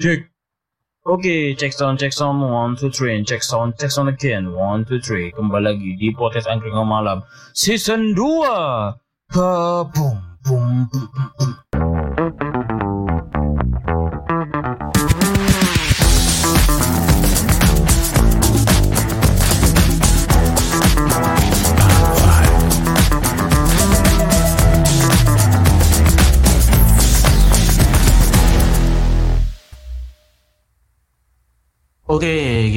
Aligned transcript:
Check. 0.00 0.26
Oke, 1.06 1.54
check 1.56 1.72
sound, 1.72 2.00
check 2.00 2.12
sound, 2.12 2.40
one, 2.42 2.74
two, 2.74 2.90
three, 2.90 3.14
and 3.14 3.24
check 3.24 3.44
sound, 3.44 3.78
check 3.78 3.92
sound 3.92 4.08
again, 4.08 4.50
one, 4.50 4.84
two, 4.84 4.98
three. 4.98 5.30
Kembali 5.30 5.70
lagi 5.70 5.94
di 5.94 6.10
podcast 6.10 6.50
Angkringan 6.50 6.82
Malam 6.82 7.22
season 7.54 8.10
2. 8.10 8.90
Kabum, 9.30 10.18
bum, 10.42 10.90
bum, 10.90 11.06
bum, 11.14 11.50
bum. 11.70 12.53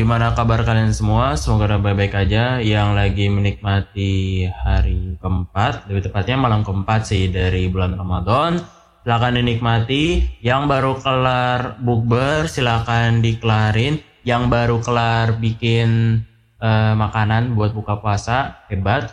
Gimana 0.07 0.31
kabar 0.31 0.63
kalian 0.63 0.95
semua? 0.95 1.35
Semoga 1.35 1.75
baik-baik 1.75 2.15
aja 2.15 2.63
yang 2.63 2.95
lagi 2.95 3.27
menikmati 3.27 4.47
hari 4.47 5.19
keempat, 5.19 5.83
lebih 5.91 6.07
tepatnya 6.07 6.39
malam 6.39 6.63
keempat 6.63 7.11
sih 7.11 7.27
dari 7.27 7.67
bulan 7.67 7.91
Ramadan. 7.91 8.55
Silakan 9.03 9.35
dinikmati. 9.35 10.23
Yang 10.39 10.61
baru 10.63 10.93
kelar 11.03 11.75
bukber, 11.83 12.47
silakan 12.47 13.19
dikelarin. 13.19 13.99
Yang 14.23 14.43
baru 14.47 14.79
kelar 14.79 15.43
bikin 15.43 16.23
eh, 16.63 16.93
makanan 16.95 17.51
buat 17.59 17.75
buka 17.75 17.99
puasa, 17.99 18.63
hebat. 18.71 19.11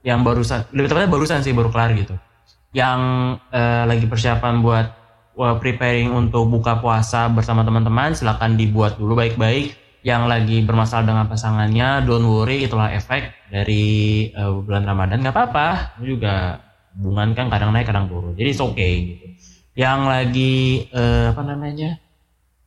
Yang 0.00 0.20
barusan, 0.24 0.60
lebih 0.72 0.96
tepatnya 0.96 1.12
barusan 1.12 1.44
sih 1.44 1.52
baru 1.52 1.68
kelar 1.68 1.92
gitu. 1.92 2.16
Yang 2.72 3.00
eh, 3.52 3.84
lagi 3.84 4.08
persiapan 4.08 4.64
buat 4.64 5.04
Wah, 5.32 5.56
preparing 5.56 6.12
untuk 6.12 6.44
buka 6.44 6.76
puasa 6.76 7.24
bersama 7.32 7.64
teman-teman 7.64 8.12
silakan 8.12 8.52
dibuat 8.52 9.00
dulu 9.00 9.16
baik-baik 9.16 9.81
yang 10.02 10.26
lagi 10.26 10.66
bermasalah 10.66 11.06
dengan 11.06 11.30
pasangannya 11.30 12.02
don't 12.02 12.26
worry 12.26 12.66
itulah 12.66 12.90
efek 12.90 13.30
dari 13.48 14.28
uh, 14.34 14.58
bulan 14.58 14.82
Ramadan. 14.82 15.22
Nggak 15.22 15.34
apa-apa 15.34 15.68
juga 16.02 16.58
hubungan 16.98 17.32
kan 17.38 17.46
kadang 17.48 17.70
naik 17.70 17.86
kadang 17.86 18.10
turun. 18.10 18.34
Jadi 18.34 18.48
it's 18.50 18.62
okay 18.62 18.92
gitu. 19.14 19.26
Yang 19.78 20.00
lagi 20.04 20.54
uh, 20.92 21.32
apa 21.32 21.42
namanya 21.46 22.02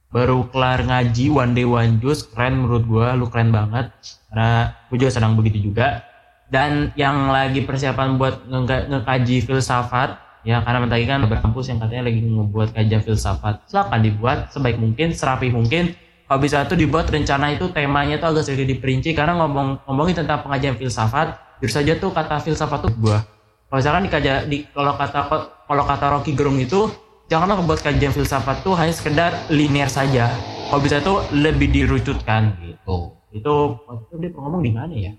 baru 0.09 0.47
kelar 0.47 0.87
ngaji 0.87 1.25
one 1.27 1.51
day 1.51 1.67
one 1.67 1.99
juice 1.99 2.23
keren 2.23 2.63
menurut 2.63 2.87
gua 2.87 3.19
lu 3.19 3.27
keren 3.27 3.51
banget. 3.51 3.91
Karena 4.31 4.71
gue 4.87 4.97
juga 4.99 5.11
sedang 5.11 5.35
begitu 5.35 5.71
juga. 5.71 6.07
Dan 6.47 6.95
yang 6.95 7.27
lagi 7.35 7.67
persiapan 7.67 8.15
buat 8.15 8.47
nge- 8.47 8.85
ngekaji 8.95 9.43
filsafat 9.43 10.23
ya 10.45 10.61
karena 10.61 10.85
lagi 10.85 11.09
kan 11.09 11.25
ada 11.25 11.41
kampus 11.41 11.73
yang 11.73 11.81
katanya 11.81 12.07
lagi 12.07 12.21
ngebuat 12.21 12.69
kajian 12.71 13.01
filsafat. 13.03 13.65
Silakan 13.67 13.99
dibuat 13.99 14.37
sebaik 14.55 14.79
mungkin 14.79 15.11
serapi 15.11 15.51
mungkin 15.51 15.97
bisa 16.41 16.65
itu 16.65 16.73
dibuat 16.73 17.05
rencana 17.07 17.53
itu 17.53 17.69
temanya 17.69 18.17
itu 18.17 18.25
agak 18.25 18.43
sedikit 18.49 18.67
diperinci 18.73 19.13
karena 19.13 19.37
ngomong 19.45 19.85
ngomongin 19.85 20.25
tentang 20.25 20.41
pengajian 20.41 20.73
filsafat 20.73 21.37
jujur 21.61 21.71
saja 21.71 21.93
tuh 22.01 22.09
kata 22.09 22.41
filsafat 22.41 22.89
tuh 22.89 22.91
gua 22.97 23.21
kalau 23.69 23.79
misalkan 23.81 24.03
dikaja 24.07 24.33
di 24.45 24.65
kalau 24.71 24.93
kata 24.95 25.19
kalau 25.65 25.83
kata 25.83 26.05
Rocky 26.13 26.31
Gerung 26.37 26.57
itu 26.61 26.89
janganlah 27.25 27.57
membuat 27.57 27.81
kajian 27.81 28.13
filsafat 28.13 28.61
tuh 28.61 28.77
hanya 28.77 28.93
sekedar 28.93 29.31
linear 29.49 29.89
saja. 29.89 30.29
Kalau 30.69 30.81
bisa 30.81 31.01
itu 31.01 31.13
lebih 31.33 31.69
dirucutkan 31.73 32.57
gitu. 32.61 33.13
Itu 33.33 33.53
waktu 33.85 34.03
itu 34.07 34.15
dia 34.21 34.29
ngomong 34.33 34.61
di 34.61 34.71
mana 34.71 34.93
ya? 34.93 35.13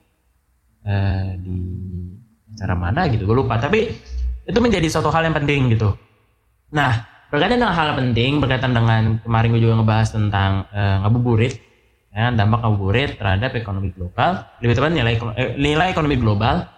Eh, 0.86 1.30
di 1.42 1.56
acara 2.54 2.74
mana 2.78 3.10
gitu 3.10 3.26
gue 3.26 3.36
lupa. 3.36 3.58
Tapi 3.58 3.90
itu 4.46 4.58
menjadi 4.62 4.86
suatu 4.86 5.10
hal 5.10 5.26
yang 5.26 5.36
penting 5.36 5.74
gitu. 5.74 5.94
Nah, 6.70 7.02
berkaitan 7.30 7.58
dengan 7.58 7.74
hal 7.74 7.88
penting, 7.98 8.38
berkaitan 8.38 8.72
dengan 8.72 9.02
kemarin 9.22 9.48
gue 9.50 9.62
juga 9.62 9.74
ngebahas 9.82 10.08
tentang 10.14 10.50
uh, 10.70 10.96
ngabuburit, 11.06 11.58
ya, 12.14 12.30
dampak 12.30 12.62
ngabuburit 12.62 13.10
terhadap 13.18 13.50
ekonomi 13.58 13.90
global, 13.92 14.46
lebih 14.62 14.74
tepat 14.78 14.92
nilai, 14.94 15.14
eh, 15.34 15.50
nilai 15.58 15.88
ekonomi 15.90 16.16
global. 16.16 16.70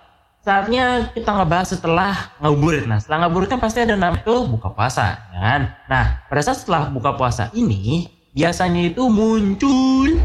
Saatnya 0.43 1.13
kita 1.13 1.29
ngebahas 1.29 1.69
setelah 1.77 2.15
ngabuburit. 2.41 2.89
Nah, 2.89 2.97
setelah 2.97 3.27
ngabuburit 3.27 3.49
kan 3.53 3.61
pasti 3.61 3.85
ada 3.85 3.99
nama 3.99 4.17
itu 4.17 4.35
buka 4.49 4.73
puasa, 4.73 5.29
ya 5.35 5.41
kan? 5.45 5.63
Nah, 5.91 6.05
pada 6.25 6.41
saat 6.41 6.65
setelah 6.65 6.89
buka 6.89 7.13
puasa 7.21 7.53
ini, 7.53 8.09
biasanya 8.33 8.89
itu 8.89 9.05
muncul 9.13 10.17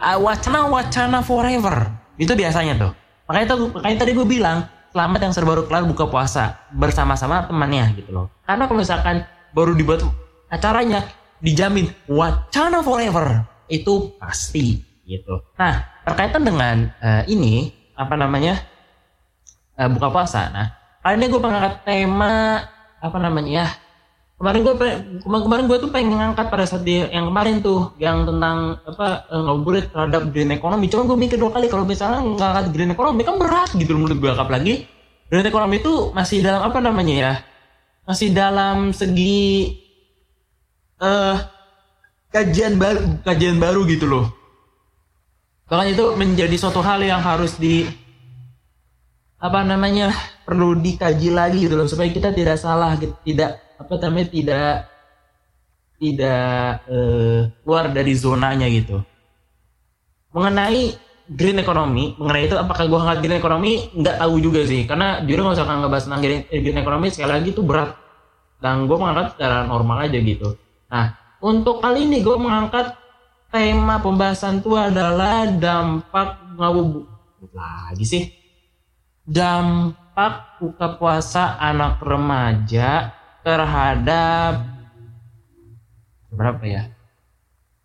uh, 0.00 0.18
wacana-wacana 0.18 1.20
forever. 1.20 1.92
Itu 2.16 2.32
biasanya 2.32 2.80
tuh. 2.80 2.92
Makanya, 3.28 3.46
tuh, 3.52 3.58
makanya 3.76 3.96
tadi 4.00 4.12
gue 4.16 4.26
bilang, 4.26 4.64
selamat 4.90 5.18
yang 5.22 5.32
baru 5.46 5.62
kelar 5.68 5.84
buka 5.86 6.04
puasa 6.10 6.58
bersama-sama 6.74 7.46
temannya 7.46 7.94
gitu 8.00 8.10
loh. 8.10 8.26
Karena 8.42 8.64
kalau 8.66 8.80
misalkan 8.82 9.22
baru 9.52 9.74
dibuat 9.74 10.04
acaranya 10.50 11.06
dijamin 11.40 11.88
wacana 12.10 12.84
forever 12.84 13.46
itu 13.70 14.14
pasti 14.18 14.82
gitu. 15.06 15.42
Nah 15.56 15.86
berkaitan 16.04 16.42
dengan 16.42 16.90
uh, 17.02 17.22
ini 17.26 17.70
apa 17.94 18.14
namanya 18.14 18.60
uh, 19.78 19.88
buka 19.90 20.10
puasa. 20.10 20.50
Nah 20.50 20.66
kali 21.00 21.16
ini 21.16 21.26
gue 21.32 21.40
mengangkat 21.40 21.74
tema 21.86 22.64
apa 23.00 23.16
namanya 23.16 23.64
ya 23.64 23.68
kemarin 24.40 24.60
gue 24.64 24.74
kemarin, 24.76 25.42
kemarin 25.44 25.64
gue 25.68 25.78
tuh 25.80 25.90
pengen 25.92 26.16
ngangkat 26.16 26.46
pada 26.48 26.64
saat 26.64 26.84
dia 26.84 27.08
yang 27.12 27.28
kemarin 27.28 27.60
tuh 27.60 27.92
yang 28.00 28.24
tentang 28.24 28.80
apa 28.88 29.28
ngobrol 29.28 29.84
terhadap 29.84 30.32
green 30.32 30.52
economy 30.52 30.88
cuman 30.88 31.04
gue 31.08 31.18
mikir 31.28 31.36
dua 31.36 31.52
kali 31.52 31.68
kalau 31.68 31.84
misalnya 31.84 32.24
ngangkat 32.24 32.72
green 32.72 32.92
economy 32.92 33.20
kan 33.20 33.36
berat 33.36 33.68
gitu 33.76 33.92
menurut 33.96 34.16
gue 34.16 34.32
apalagi 34.32 34.88
green 35.28 35.44
economy 35.44 35.76
itu 35.80 36.08
masih 36.16 36.40
dalam 36.40 36.64
apa 36.64 36.78
namanya 36.80 37.14
ya 37.16 37.32
masih 38.04 38.32
dalam 38.34 38.90
segi 38.90 39.76
uh, 41.00 41.36
kajian 42.30 42.78
baru 42.78 43.20
kajian 43.22 43.56
baru 43.58 43.84
gitu 43.88 44.06
loh. 44.06 44.26
Bahkan 45.70 45.94
itu 45.94 46.04
menjadi 46.18 46.56
suatu 46.58 46.82
hal 46.82 46.98
yang 47.02 47.22
harus 47.22 47.54
di 47.54 47.86
apa 49.40 49.64
namanya 49.64 50.12
perlu 50.44 50.76
dikaji 50.76 51.30
lagi 51.32 51.64
gitu 51.64 51.78
loh 51.78 51.86
supaya 51.86 52.10
kita 52.10 52.34
tidak 52.34 52.58
salah 52.58 52.98
gitu, 52.98 53.14
tidak 53.22 53.56
apa 53.78 53.94
namanya 54.02 54.28
tidak 54.28 54.72
tidak 56.00 56.82
uh, 56.88 57.48
keluar 57.62 57.92
dari 57.92 58.12
zonanya 58.16 58.66
gitu. 58.66 59.04
Mengenai 60.32 60.96
green 61.30 61.62
economy 61.62 62.18
mengenai 62.18 62.50
itu 62.50 62.58
apakah 62.58 62.90
gue 62.90 62.98
angkat 62.98 63.18
green 63.22 63.38
economy 63.38 63.72
nggak 63.94 64.18
tahu 64.18 64.34
juga 64.42 64.66
sih. 64.66 64.82
Karena 64.82 65.22
jujur 65.22 65.46
nggak 65.46 65.56
usah 65.56 65.66
ngebahas 65.78 66.04
tentang 66.10 66.22
green, 66.26 66.40
green 66.50 66.78
economy 66.82 67.08
sekali 67.14 67.32
lagi 67.38 67.48
itu 67.54 67.62
berat. 67.62 67.94
Dan 68.58 68.90
gue 68.90 68.96
mengangkat 68.98 69.38
secara 69.38 69.62
normal 69.64 70.10
aja 70.10 70.18
gitu. 70.18 70.58
Nah 70.90 71.14
untuk 71.38 71.78
kali 71.78 72.10
ini 72.10 72.18
gue 72.20 72.36
mengangkat 72.36 72.98
tema 73.48 74.02
pembahasan 74.02 74.58
itu 74.58 74.74
adalah 74.74 75.46
dampak 75.46 76.58
ngabubu 76.58 77.06
lagi 77.54 78.04
sih. 78.04 78.24
Dampak 79.22 80.58
buka 80.58 80.98
puasa 80.98 81.54
anak 81.62 82.02
remaja 82.02 83.14
terhadap 83.46 84.66
berapa 86.34 86.64
ya? 86.66 86.82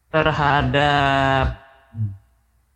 Terhadap 0.10 1.65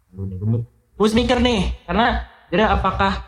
gue 0.10 1.08
mikir 1.16 1.38
nih 1.40 1.74
karena 1.86 2.26
jadi 2.50 2.76
apakah 2.76 3.24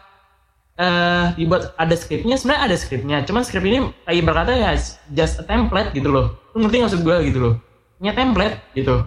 uh, 0.76 1.32
dibuat 1.38 1.78
ada 1.78 1.96
skripnya 1.96 2.36
sebenarnya 2.36 2.64
ada 2.68 2.76
skripnya 2.76 3.18
cuman 3.24 3.46
skrip 3.46 3.64
ini 3.64 3.94
kayak 4.04 4.26
berkata 4.26 4.52
ya 4.58 4.74
just 5.14 5.40
a 5.40 5.46
template 5.46 5.94
gitu 5.94 6.10
loh. 6.10 6.42
Lu 6.52 6.66
ngerti 6.66 6.84
maksud 6.84 7.02
gue 7.06 7.18
gitu 7.32 7.40
loh? 7.40 7.54
Punya 8.02 8.14
template 8.18 8.56
gitu. 8.74 9.06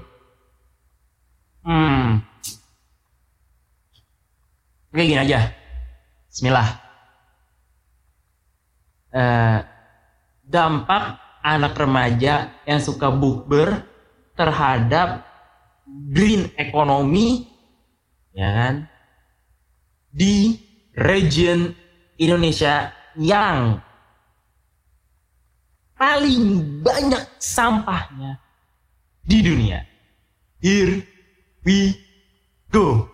Hmm. 1.64 2.22
Oke 4.94 5.02
gini 5.02 5.18
aja. 5.18 5.50
Bismillah. 6.30 6.68
Uh, 9.14 9.58
dampak 10.42 11.18
anak 11.42 11.74
remaja 11.78 12.50
yang 12.66 12.80
suka 12.82 13.10
bukber 13.10 13.86
terhadap 14.34 15.22
green 15.86 16.50
economy 16.58 17.53
ya 18.34 18.50
kan 18.50 18.74
di 20.10 20.58
region 20.98 21.70
Indonesia 22.18 22.90
yang 23.14 23.78
paling 25.94 26.82
banyak 26.82 27.24
sampahnya 27.38 28.42
di 29.22 29.38
dunia. 29.40 29.80
Here 30.58 31.02
we 31.62 31.94
go. 32.70 33.08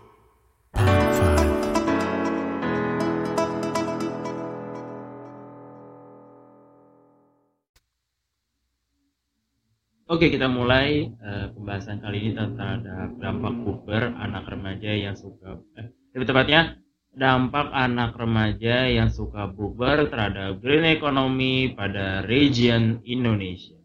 Oke, 10.11 10.27
kita 10.27 10.51
mulai 10.51 11.07
uh, 11.23 11.55
pembahasan 11.55 12.03
kali 12.03 12.19
ini 12.19 12.33
tentang 12.35 12.83
dampak 13.23 13.62
puber 13.62 14.11
anak 14.19 14.43
remaja 14.51 14.91
yang 14.91 15.15
suka 15.15 15.62
eh, 15.79 15.87
lebih 16.11 16.27
tepatnya 16.27 16.83
dampak 17.15 17.71
anak 17.71 18.19
remaja 18.19 18.91
yang 18.91 19.07
suka 19.15 19.47
buber 19.47 20.11
terhadap 20.11 20.59
green 20.59 20.83
economy 20.83 21.71
pada 21.79 22.27
region 22.27 22.99
Indonesia. 23.07 23.79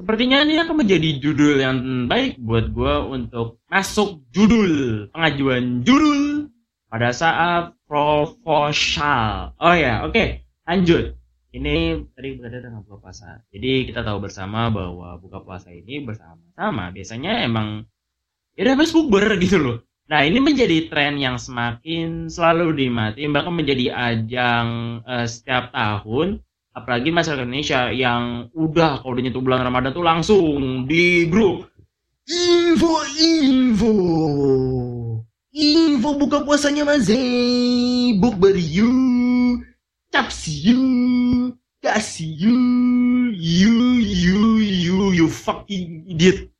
Sepertinya 0.00 0.48
ini 0.48 0.56
akan 0.64 0.80
menjadi 0.80 1.20
judul 1.20 1.60
yang 1.60 2.08
baik 2.08 2.40
buat 2.40 2.72
gue 2.72 2.94
untuk 3.12 3.60
masuk 3.68 4.24
judul 4.32 5.12
pengajuan 5.12 5.84
judul 5.84 6.48
pada 6.88 7.12
saat 7.12 7.76
proposal. 7.84 9.52
Oh 9.60 9.76
ya, 9.76 10.08
oke, 10.08 10.16
okay. 10.16 10.48
lanjut. 10.64 11.20
Ini 11.54 12.02
tadi 12.18 12.34
berada 12.34 12.58
dengan 12.58 12.82
buka 12.82 12.98
puasa. 12.98 13.38
Jadi 13.54 13.86
kita 13.86 14.02
tahu 14.02 14.26
bersama 14.26 14.74
bahwa 14.74 15.14
buka 15.22 15.38
puasa 15.38 15.70
ini 15.70 16.02
bersama-sama. 16.02 16.90
Biasanya 16.90 17.46
emang 17.46 17.86
ya 18.58 18.66
udah 18.66 18.76
Facebook 18.82 19.06
ber 19.06 19.38
gitu 19.38 19.62
loh. 19.62 19.78
Nah 20.10 20.26
ini 20.26 20.42
menjadi 20.42 20.90
tren 20.90 21.14
yang 21.14 21.38
semakin 21.38 22.26
selalu 22.26 22.74
dimati, 22.74 23.22
bahkan 23.30 23.54
menjadi 23.54 23.94
ajang 23.94 24.66
uh, 25.06 25.24
setiap 25.30 25.70
tahun 25.70 26.42
apalagi 26.74 27.14
masyarakat 27.14 27.46
Indonesia 27.46 27.94
yang 27.94 28.50
udah 28.50 28.98
kalau 28.98 29.14
nyentuh 29.14 29.38
bulan 29.38 29.62
Ramadan 29.62 29.94
tuh 29.94 30.02
langsung 30.02 30.90
di 30.90 31.30
grup 31.30 31.70
info 32.26 32.98
info 33.22 33.94
info 35.54 36.08
buka 36.18 36.42
puasanya 36.42 36.82
Mas 36.82 37.06
bukber 38.18 38.58
you 40.14 40.20
capsi 40.22 40.54
you 40.62 40.82
kasih 41.82 42.30
you 42.38 42.58
you 43.34 43.98
you 43.98 44.38
you 44.62 44.96
you 45.10 45.26
fucking 45.26 46.06
idiot 46.06 46.54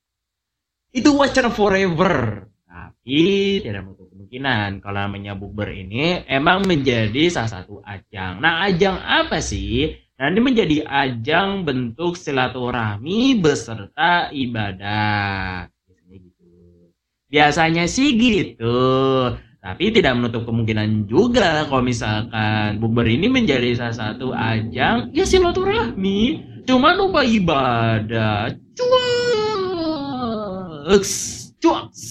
itu 0.91 1.09
wacana 1.15 1.47
forever 1.47 2.43
tapi 2.67 3.63
tidak 3.63 3.87
menutup 3.87 4.11
kemungkinan 4.11 4.83
kalau 4.83 5.07
namanya 5.07 5.39
bukber 5.39 5.71
ini 5.71 6.27
emang 6.27 6.67
menjadi 6.67 7.31
salah 7.31 7.63
satu 7.63 7.79
ajang 7.87 8.43
nah 8.43 8.67
ajang 8.67 8.99
apa 8.99 9.39
sih 9.39 10.03
ini 10.19 10.39
menjadi 10.43 10.83
ajang 10.83 11.67
bentuk 11.67 12.15
silaturahmi 12.15 13.35
beserta 13.35 14.31
ibadah. 14.31 15.67
Biasanya 15.67 16.15
gitu. 16.23 16.47
Biasanya 17.27 17.83
sih 17.91 18.15
gitu. 18.15 18.79
Tapi 19.65 19.89
tidak 19.89 20.13
menutup 20.13 20.45
kemungkinan 20.45 21.09
juga 21.09 21.65
kalau 21.65 21.81
misalkan 21.81 22.77
bukber 22.77 23.09
ini 23.09 23.25
menjadi 23.25 23.73
salah 23.73 24.13
satu 24.13 24.29
ajang 24.29 25.09
ya 25.09 25.25
silaturahmi. 25.25 26.45
Cuma 26.69 26.93
lupa 26.93 27.25
ibadah. 27.25 28.53
Cuaks. 30.85 31.13
Cuaks. 31.57 32.01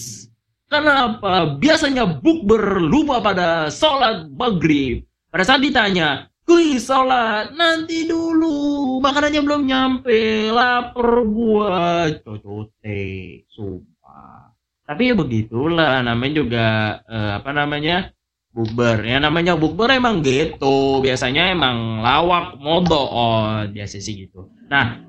Kenapa? 0.67 1.55
Biasanya 1.55 2.03
bukber 2.19 2.83
lupa 2.83 3.23
pada 3.23 3.71
sholat 3.71 4.27
maghrib. 4.35 5.07
Pada 5.31 5.47
saat 5.47 5.63
ditanya, 5.63 6.27
Kuy 6.45 6.77
sholat 6.77 7.57
nanti 7.57 8.05
dulu 8.05 9.01
makanannya 9.01 9.41
belum 9.41 9.65
nyampe 9.65 10.53
lapar 10.53 11.25
gua 11.25 12.05
cocote 12.21 13.49
sumpah 13.49 14.53
tapi 14.85 15.09
ya 15.09 15.13
begitulah 15.17 16.01
namanya 16.05 16.33
juga 16.33 16.65
eh, 17.09 17.31
apa 17.41 17.51
namanya 17.51 18.15
bukber. 18.55 19.03
Ya 19.03 19.19
namanya 19.19 19.59
bukber 19.59 19.91
emang 19.91 20.23
gitu 20.23 21.03
biasanya 21.03 21.51
emang 21.51 21.99
lawak 21.99 22.55
modoon 22.61 23.73
biasa 23.75 23.99
sih 23.99 24.25
gitu. 24.25 24.47
Nah 24.71 25.03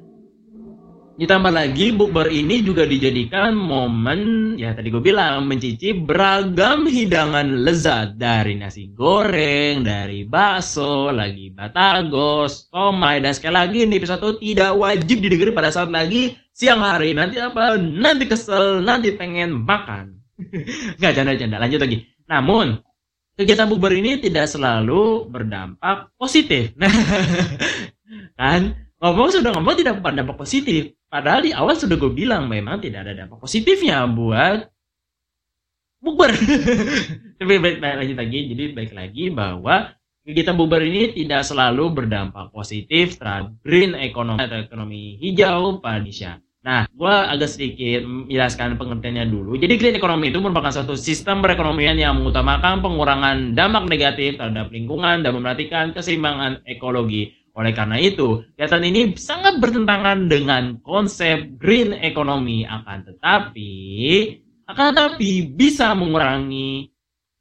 Ditambah 1.16 1.48
lagi 1.48 1.96
bukber 1.96 2.28
ini 2.28 2.60
juga 2.60 2.84
dijadikan 2.84 3.56
momen 3.56 4.52
ya 4.60 4.76
tadi 4.76 4.92
gue 4.92 5.00
bilang 5.00 5.48
mencicip 5.48 6.04
beragam 6.04 6.84
hidangan 6.84 7.64
lezat 7.64 8.20
dari 8.20 8.60
nasi 8.60 8.92
goreng, 8.92 9.80
dari 9.80 10.28
bakso, 10.28 11.08
lagi 11.08 11.48
batagos, 11.56 12.68
somai 12.68 13.24
dan 13.24 13.32
sekali 13.32 13.56
lagi 13.56 13.88
nih 13.88 13.96
episode 13.96 14.36
tidak 14.44 14.76
wajib 14.76 15.24
didengar 15.24 15.56
pada 15.56 15.72
saat 15.72 15.88
lagi 15.88 16.36
siang 16.52 16.84
hari. 16.84 17.16
Nanti 17.16 17.40
apa? 17.40 17.80
Nanti 17.80 18.28
kesel, 18.28 18.84
nanti 18.84 19.16
pengen 19.16 19.64
makan. 19.64 20.20
Nggak 21.00 21.12
canda-canda. 21.16 21.56
Lanjut 21.56 21.80
lagi. 21.80 21.96
Namun 22.28 22.76
kegiatan 23.40 23.72
bukber 23.72 23.96
ini 23.96 24.20
tidak 24.20 24.52
selalu 24.52 25.32
berdampak 25.32 26.12
positif. 26.20 26.76
Nah, 26.76 26.92
kan 28.40 28.85
ngomong 29.02 29.28
sudah 29.28 29.50
ngomong 29.52 29.74
tidak 29.76 30.00
berdampak 30.00 30.36
positif 30.40 30.96
Padahal 31.06 31.40
di 31.46 31.54
awal 31.54 31.78
sudah 31.78 31.94
gue 31.94 32.10
bilang 32.10 32.50
memang 32.50 32.82
tidak 32.82 33.06
ada 33.06 33.24
dampak 33.24 33.38
positifnya 33.38 34.02
buat 34.10 34.66
bukber. 36.02 36.34
Tapi 37.38 37.54
baik, 37.62 37.78
baik 37.78 37.96
lagi 38.02 38.14
lagi, 38.18 38.38
jadi 38.50 38.64
baik 38.74 38.92
lagi 38.92 39.24
bahwa 39.30 39.94
kegiatan 40.26 40.58
bukber 40.58 40.82
ini 40.82 41.14
tidak 41.14 41.46
selalu 41.46 41.94
berdampak 41.94 42.50
positif 42.50 43.22
terhadap 43.22 43.54
green 43.62 43.94
economy 43.94 44.42
atau 44.42 44.58
ekonomi 44.58 45.14
hijau 45.22 45.78
pada 45.78 46.02
Indonesia. 46.02 46.42
Nah, 46.66 46.82
gue 46.90 47.14
agak 47.14 47.54
sedikit 47.54 48.02
menjelaskan 48.02 48.74
pengertiannya 48.74 49.30
dulu. 49.30 49.54
Jadi 49.54 49.78
green 49.78 49.94
economy 49.94 50.34
itu 50.34 50.42
merupakan 50.42 50.74
suatu 50.74 50.98
sistem 50.98 51.38
perekonomian 51.38 51.94
yang 51.94 52.18
mengutamakan 52.18 52.82
pengurangan 52.82 53.54
dampak 53.54 53.86
negatif 53.86 54.34
terhadap 54.34 54.74
lingkungan 54.74 55.22
dan 55.22 55.30
memperhatikan 55.30 55.94
keseimbangan 55.94 56.66
ekologi. 56.66 57.35
Oleh 57.56 57.72
karena 57.72 57.96
itu, 57.96 58.44
kegiatan 58.52 58.84
ini 58.84 59.16
sangat 59.16 59.56
bertentangan 59.56 60.28
dengan 60.28 60.76
konsep 60.84 61.56
green 61.56 61.96
economy 61.96 62.68
akan 62.68 63.08
tetapi 63.08 63.72
akan 64.68 64.84
tetapi 64.92 65.56
bisa 65.56 65.96
mengurangi 65.96 66.92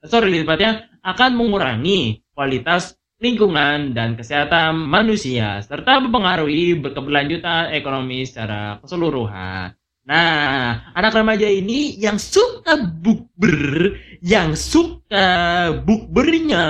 sorry 0.07 0.45
tepatnya 0.45 0.87
akan 1.03 1.35
mengurangi 1.35 2.23
kualitas 2.31 2.95
lingkungan 3.19 3.91
dan 3.91 4.15
kesehatan 4.15 4.87
manusia 4.87 5.59
serta 5.65 5.99
mempengaruhi 5.99 6.79
berkeberlanjutan 6.79 7.75
ekonomi 7.75 8.23
secara 8.23 8.79
keseluruhan. 8.79 9.75
Nah, 10.05 10.93
anak 10.93 11.17
remaja 11.17 11.49
ini 11.49 11.97
yang 11.97 12.21
suka 12.21 12.77
bukber, 12.77 13.97
yang 14.21 14.53
suka 14.53 15.73
bukbernya, 15.81 16.65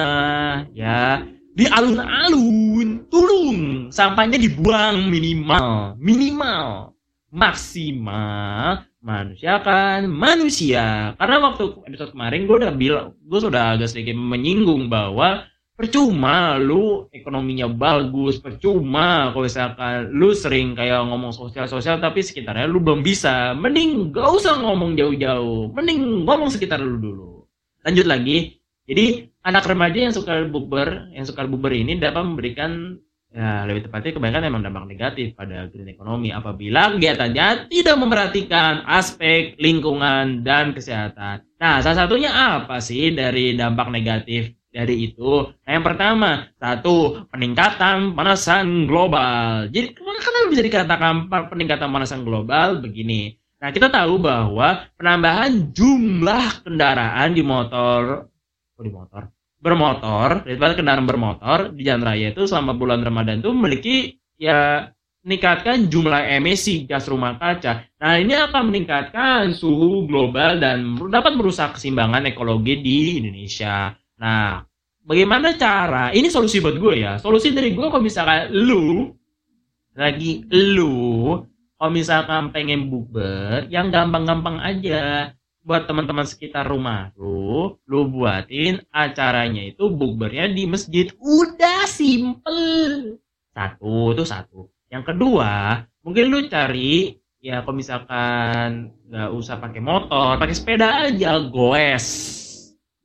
ya, 0.71 1.19
di 1.55 1.65
alun-alun 1.71 3.07
turun. 3.07 3.87
Sampahnya 3.89 4.35
dibuang 4.35 5.07
minimal. 5.07 5.95
Minimal. 5.95 6.91
Maksimal. 7.31 8.83
Manusia 8.99 9.63
kan 9.63 10.03
manusia. 10.09 11.15
Karena 11.15 11.37
waktu 11.39 11.79
episode 11.87 12.11
kemarin 12.11 12.43
gue 12.43 12.57
udah 12.59 12.73
bilang 12.75 13.07
gue 13.23 13.39
sudah 13.39 13.79
agak 13.79 13.87
sedikit 13.87 14.17
menyinggung 14.17 14.91
bahwa 14.91 15.47
percuma 15.75 16.55
lu 16.55 17.05
ekonominya 17.11 17.67
bagus 17.67 18.39
percuma 18.39 19.35
kalau 19.35 19.43
misalkan 19.43 20.07
lu 20.15 20.31
sering 20.31 20.71
kayak 20.71 21.03
ngomong 21.03 21.35
sosial 21.35 21.67
sosial 21.67 21.99
tapi 21.99 22.25
sekitarnya 22.25 22.65
lu 22.67 22.81
belum 22.81 23.05
bisa. 23.05 23.53
Mending 23.55 24.11
gak 24.11 24.27
usah 24.27 24.59
ngomong 24.59 24.97
jauh-jauh. 24.97 25.71
Mending 25.71 26.25
ngomong 26.25 26.49
sekitar 26.51 26.81
lu 26.81 26.97
dulu. 26.99 27.31
Lanjut 27.85 28.09
lagi. 28.09 28.57
Jadi 28.89 29.33
anak 29.45 29.63
remaja 29.69 30.09
yang 30.09 30.13
suka 30.13 30.49
bukber, 30.49 31.13
yang 31.13 31.23
suka 31.23 31.45
bukber 31.45 31.71
ini 31.77 32.01
dapat 32.01 32.25
memberikan 32.25 32.97
ya 33.35 33.67
lebih 33.67 33.85
tepatnya 33.85 34.15
kebanyakan 34.15 34.47
memang 34.47 34.63
dampak 34.63 34.85
negatif 34.87 35.35
pada 35.35 35.67
green 35.67 35.91
economy 35.91 36.31
apabila 36.31 36.95
kegiatannya 36.95 37.67
tidak 37.67 37.95
memperhatikan 37.99 38.87
aspek 38.87 39.53
lingkungan 39.59 40.41
dan 40.41 40.71
kesehatan. 40.71 41.43
Nah, 41.59 41.83
salah 41.83 42.07
satunya 42.07 42.31
apa 42.31 42.79
sih 42.79 43.11
dari 43.11 43.53
dampak 43.53 43.91
negatif 43.91 44.55
dari 44.71 45.11
itu? 45.11 45.51
Nah, 45.51 45.71
yang 45.77 45.85
pertama, 45.85 46.47
satu 46.57 47.27
peningkatan 47.27 48.15
pemanasan 48.15 48.87
global. 48.87 49.67
Jadi 49.67 49.93
kenapa 49.99 50.47
bisa 50.47 50.63
dikatakan 50.63 51.27
peningkatan 51.27 51.91
pemanasan 51.91 52.23
global 52.23 52.79
begini? 52.79 53.35
Nah, 53.59 53.69
kita 53.75 53.91
tahu 53.91 54.15
bahwa 54.15 54.87
penambahan 54.95 55.75
jumlah 55.75 56.63
kendaraan 56.63 57.35
di 57.35 57.43
motor 57.43 58.31
oh, 58.79 58.83
di 58.83 58.91
motor 58.91 59.34
bermotor 59.65 60.45
daripada 60.45 60.77
kendaraan 60.77 61.09
bermotor 61.09 61.73
di 61.73 61.81
jalan 61.81 62.05
raya 62.05 62.29
itu 62.29 62.45
selama 62.45 62.77
bulan 62.77 63.01
Ramadan 63.01 63.41
itu 63.41 63.49
memiliki 63.49 63.95
ya 64.37 64.93
meningkatkan 65.25 65.89
jumlah 65.89 66.21
emisi 66.37 66.85
gas 66.85 67.09
rumah 67.09 67.41
kaca. 67.41 67.81
Nah, 67.97 68.21
ini 68.21 68.37
akan 68.37 68.69
meningkatkan 68.69 69.57
suhu 69.57 70.05
global 70.05 70.61
dan 70.61 70.93
dapat 71.09 71.33
merusak 71.33 71.81
keseimbangan 71.81 72.29
ekologi 72.29 72.77
di 72.77 73.17
Indonesia. 73.17 73.89
Nah, 74.21 74.61
bagaimana 75.01 75.57
cara? 75.57 76.13
Ini 76.13 76.29
solusi 76.29 76.61
buat 76.61 76.77
gue 76.77 77.01
ya. 77.01 77.17
Solusi 77.17 77.49
dari 77.49 77.73
gue 77.73 77.89
kalau 77.89 78.05
misalkan 78.05 78.53
lu 78.53 79.17
lagi 79.97 80.45
lu 80.53 81.41
kalau 81.75 81.91
misalkan 81.91 82.53
pengen 82.53 82.93
bukber 82.93 83.65
yang 83.73 83.89
gampang-gampang 83.89 84.61
aja 84.61 85.33
buat 85.65 85.89
teman-teman 85.89 86.29
sekitar 86.29 86.69
rumah 86.69 87.09
lu, 87.17 87.73
lu 87.89 88.05
buatin 88.05 88.85
acaranya 88.93 89.65
itu 89.65 89.89
bukbernya 89.89 90.53
di 90.53 90.69
masjid. 90.69 91.09
Udah 91.17 91.89
simple. 91.89 93.17
Satu, 93.49 94.13
itu 94.13 94.23
satu. 94.23 94.69
Yang 94.93 95.03
kedua, 95.09 95.81
mungkin 96.05 96.29
lu 96.29 96.45
cari 96.45 97.17
ya 97.41 97.65
kalau 97.65 97.81
misalkan 97.81 98.93
nggak 99.09 99.29
usah 99.33 99.57
pakai 99.57 99.81
motor, 99.81 100.37
pakai 100.37 100.53
sepeda 100.53 101.09
aja, 101.09 101.41
goes. 101.49 102.07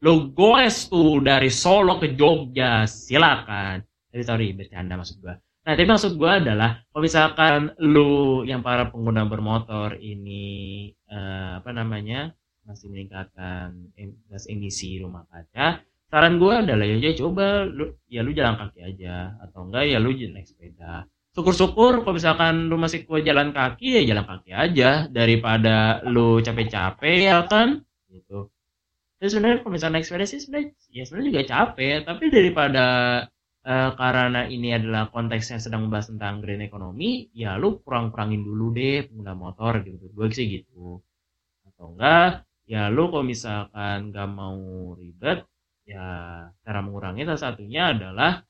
Lu 0.05 0.29
goes 0.37 0.85
tuh 0.93 1.25
dari 1.25 1.49
Solo 1.49 1.97
ke 1.97 2.13
Jogja, 2.13 2.85
silakan. 2.85 3.81
Jadi 4.13 4.23
sorry 4.23 4.53
bercanda 4.53 5.01
maksud 5.01 5.17
gua. 5.25 5.41
Nah, 5.61 5.77
tapi 5.77 5.85
maksud 5.85 6.17
gue 6.17 6.27
adalah 6.41 6.81
kalau 6.89 7.05
misalkan 7.05 7.77
lu 7.85 8.43
yang 8.49 8.65
para 8.65 8.89
pengguna 8.89 9.29
bermotor 9.29 10.01
ini 10.01 10.89
uh, 11.13 11.61
apa 11.61 11.71
namanya 11.77 12.33
masih 12.69 12.93
meningkatkan 12.93 13.91
gas 14.29 14.47
emisi 14.47 15.01
rumah 15.01 15.25
kaca, 15.29 15.83
saran 16.11 16.43
gue 16.43 16.51
adalah 16.51 16.85
ya 16.85 17.15
coba 17.15 17.65
lu 17.71 17.95
ya 18.11 18.21
lu 18.27 18.35
jalan 18.35 18.59
kaki 18.59 18.81
aja. 18.83 19.39
Atau 19.39 19.71
enggak 19.71 19.87
ya 19.87 19.99
lu 20.03 20.11
naik 20.11 20.47
sepeda. 20.51 21.07
Syukur-syukur 21.31 22.03
kalau 22.03 22.15
misalkan 22.19 22.67
lu 22.67 22.75
masih 22.75 23.07
kuat 23.07 23.23
jalan 23.23 23.55
kaki 23.55 24.03
ya 24.03 24.03
jalan 24.03 24.27
kaki 24.27 24.51
aja. 24.51 25.07
Daripada 25.07 26.03
lu 26.11 26.43
capek-capek 26.43 27.17
ya 27.31 27.47
kan? 27.47 27.87
Gitu. 28.11 28.51
Jadi 29.23 29.29
sebenarnya 29.31 29.57
kalau 29.63 29.73
misalnya 29.77 29.95
naik 30.01 30.07
sepeda 30.11 30.27
sih 30.27 30.41
sebenarnya 30.43 30.69
ya 30.91 31.03
sebenarnya 31.07 31.29
juga 31.31 31.43
capek. 31.47 31.97
Tapi 32.03 32.25
daripada 32.35 32.87
uh, 33.63 33.91
karena 33.95 34.51
ini 34.51 34.75
adalah 34.75 35.07
konteksnya 35.15 35.63
sedang 35.63 35.87
membahas 35.87 36.11
tentang 36.11 36.43
green 36.43 36.67
economy 36.67 37.31
ya 37.31 37.55
lu 37.55 37.79
kurang-kurangin 37.87 38.43
dulu 38.43 38.75
deh 38.75 39.07
pengguna 39.07 39.39
motor 39.39 39.79
gitu. 39.87 40.11
Gue 40.11 40.27
sih 40.35 40.51
gitu. 40.51 40.99
Atau 41.71 41.95
enggak 41.95 42.50
ya 42.71 42.87
lu 42.87 43.11
kalau 43.11 43.27
misalkan 43.27 44.15
gak 44.15 44.31
mau 44.31 44.95
ribet 44.95 45.43
ya 45.83 46.07
cara 46.63 46.79
mengurangi 46.87 47.27
salah 47.27 47.43
satunya 47.51 47.91
adalah 47.91 48.47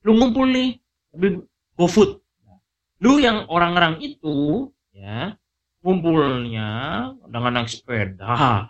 lu 0.00 0.16
ngumpul 0.16 0.48
nih 0.48 0.80
go 1.76 1.84
food. 1.84 2.24
Lu 3.04 3.20
yang 3.20 3.44
orang-orang 3.52 4.00
itu 4.00 4.72
ya 4.96 5.36
ngumpulnya 5.84 6.70
dengan 7.28 7.52
naik 7.60 7.68
sepeda. 7.68 8.64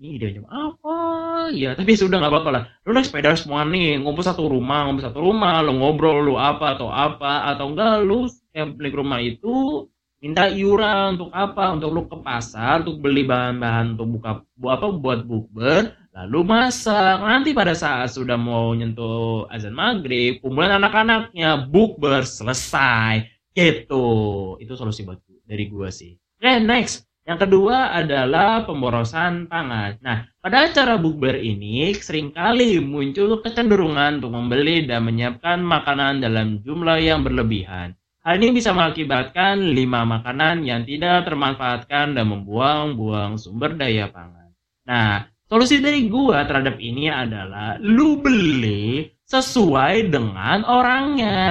Ini 0.00 0.16
dia 0.18 0.34
jam 0.34 0.50
apa? 0.50 0.98
Ya 1.54 1.78
tapi 1.78 1.94
sudah 1.94 2.18
nggak 2.18 2.32
apa-apa 2.32 2.50
lah. 2.50 2.62
Lu 2.82 2.90
naik 2.90 3.06
sepeda 3.06 3.38
semua 3.38 3.62
nih 3.62 4.02
ngumpul 4.02 4.26
satu 4.26 4.50
rumah 4.50 4.90
ngumpul 4.90 5.04
satu 5.06 5.22
rumah 5.22 5.62
lu 5.62 5.78
ngobrol 5.78 6.26
lu 6.26 6.34
apa 6.34 6.74
atau 6.74 6.90
apa 6.90 7.46
atau 7.54 7.70
enggak 7.70 8.02
lu 8.02 8.26
yang 8.50 8.74
beli 8.74 8.90
rumah 8.90 9.22
itu 9.22 9.86
minta 10.20 10.46
iuran 10.46 11.16
untuk 11.16 11.32
apa? 11.32 11.74
Untuk 11.74 11.90
lu 11.90 12.02
ke 12.06 12.16
pasar 12.20 12.84
untuk 12.84 13.00
beli 13.00 13.24
bahan-bahan 13.24 13.96
untuk 13.96 14.20
buka 14.20 14.30
buat 14.54 14.78
apa 14.78 14.88
buat 14.92 15.20
bukber 15.24 15.96
lalu 16.12 16.40
masak. 16.44 17.24
Nanti 17.24 17.56
pada 17.56 17.72
saat 17.72 18.12
sudah 18.12 18.36
mau 18.36 18.76
nyentuh 18.76 19.48
azan 19.48 19.74
maghrib 19.74 20.38
kumpulan 20.44 20.76
anak-anaknya 20.76 21.66
bukber 21.66 22.22
selesai. 22.22 23.24
Gitu. 23.50 24.06
Itu 24.60 24.72
solusi 24.76 25.02
buat 25.02 25.18
dari 25.48 25.66
gua 25.66 25.90
sih. 25.90 26.14
Oke 26.38 26.46
okay, 26.46 26.62
next. 26.62 27.10
Yang 27.28 27.46
kedua 27.46 27.92
adalah 27.92 28.64
pemborosan 28.64 29.46
pangan. 29.46 30.00
Nah, 30.00 30.24
pada 30.40 30.66
acara 30.66 30.96
bukber 30.96 31.36
ini 31.36 31.92
sering 31.92 32.32
kali 32.32 32.80
muncul 32.80 33.44
kecenderungan 33.44 34.18
untuk 34.18 34.32
membeli 34.32 34.88
dan 34.88 35.04
menyiapkan 35.04 35.60
makanan 35.60 36.24
dalam 36.24 36.64
jumlah 36.64 36.96
yang 36.98 37.20
berlebihan. 37.20 37.99
Hal 38.30 38.38
ini 38.38 38.62
bisa 38.62 38.70
mengakibatkan 38.70 39.58
lima 39.74 40.06
makanan 40.06 40.62
yang 40.62 40.86
tidak 40.86 41.26
termanfaatkan 41.26 42.14
dan 42.14 42.30
membuang-buang 42.30 43.34
sumber 43.34 43.74
daya 43.74 44.06
pangan. 44.06 44.54
Nah, 44.86 45.26
solusi 45.50 45.82
dari 45.82 46.06
gua 46.06 46.46
terhadap 46.46 46.78
ini 46.78 47.10
adalah 47.10 47.74
lu 47.82 48.22
beli 48.22 49.10
sesuai 49.26 50.14
dengan 50.14 50.62
orangnya. 50.62 51.42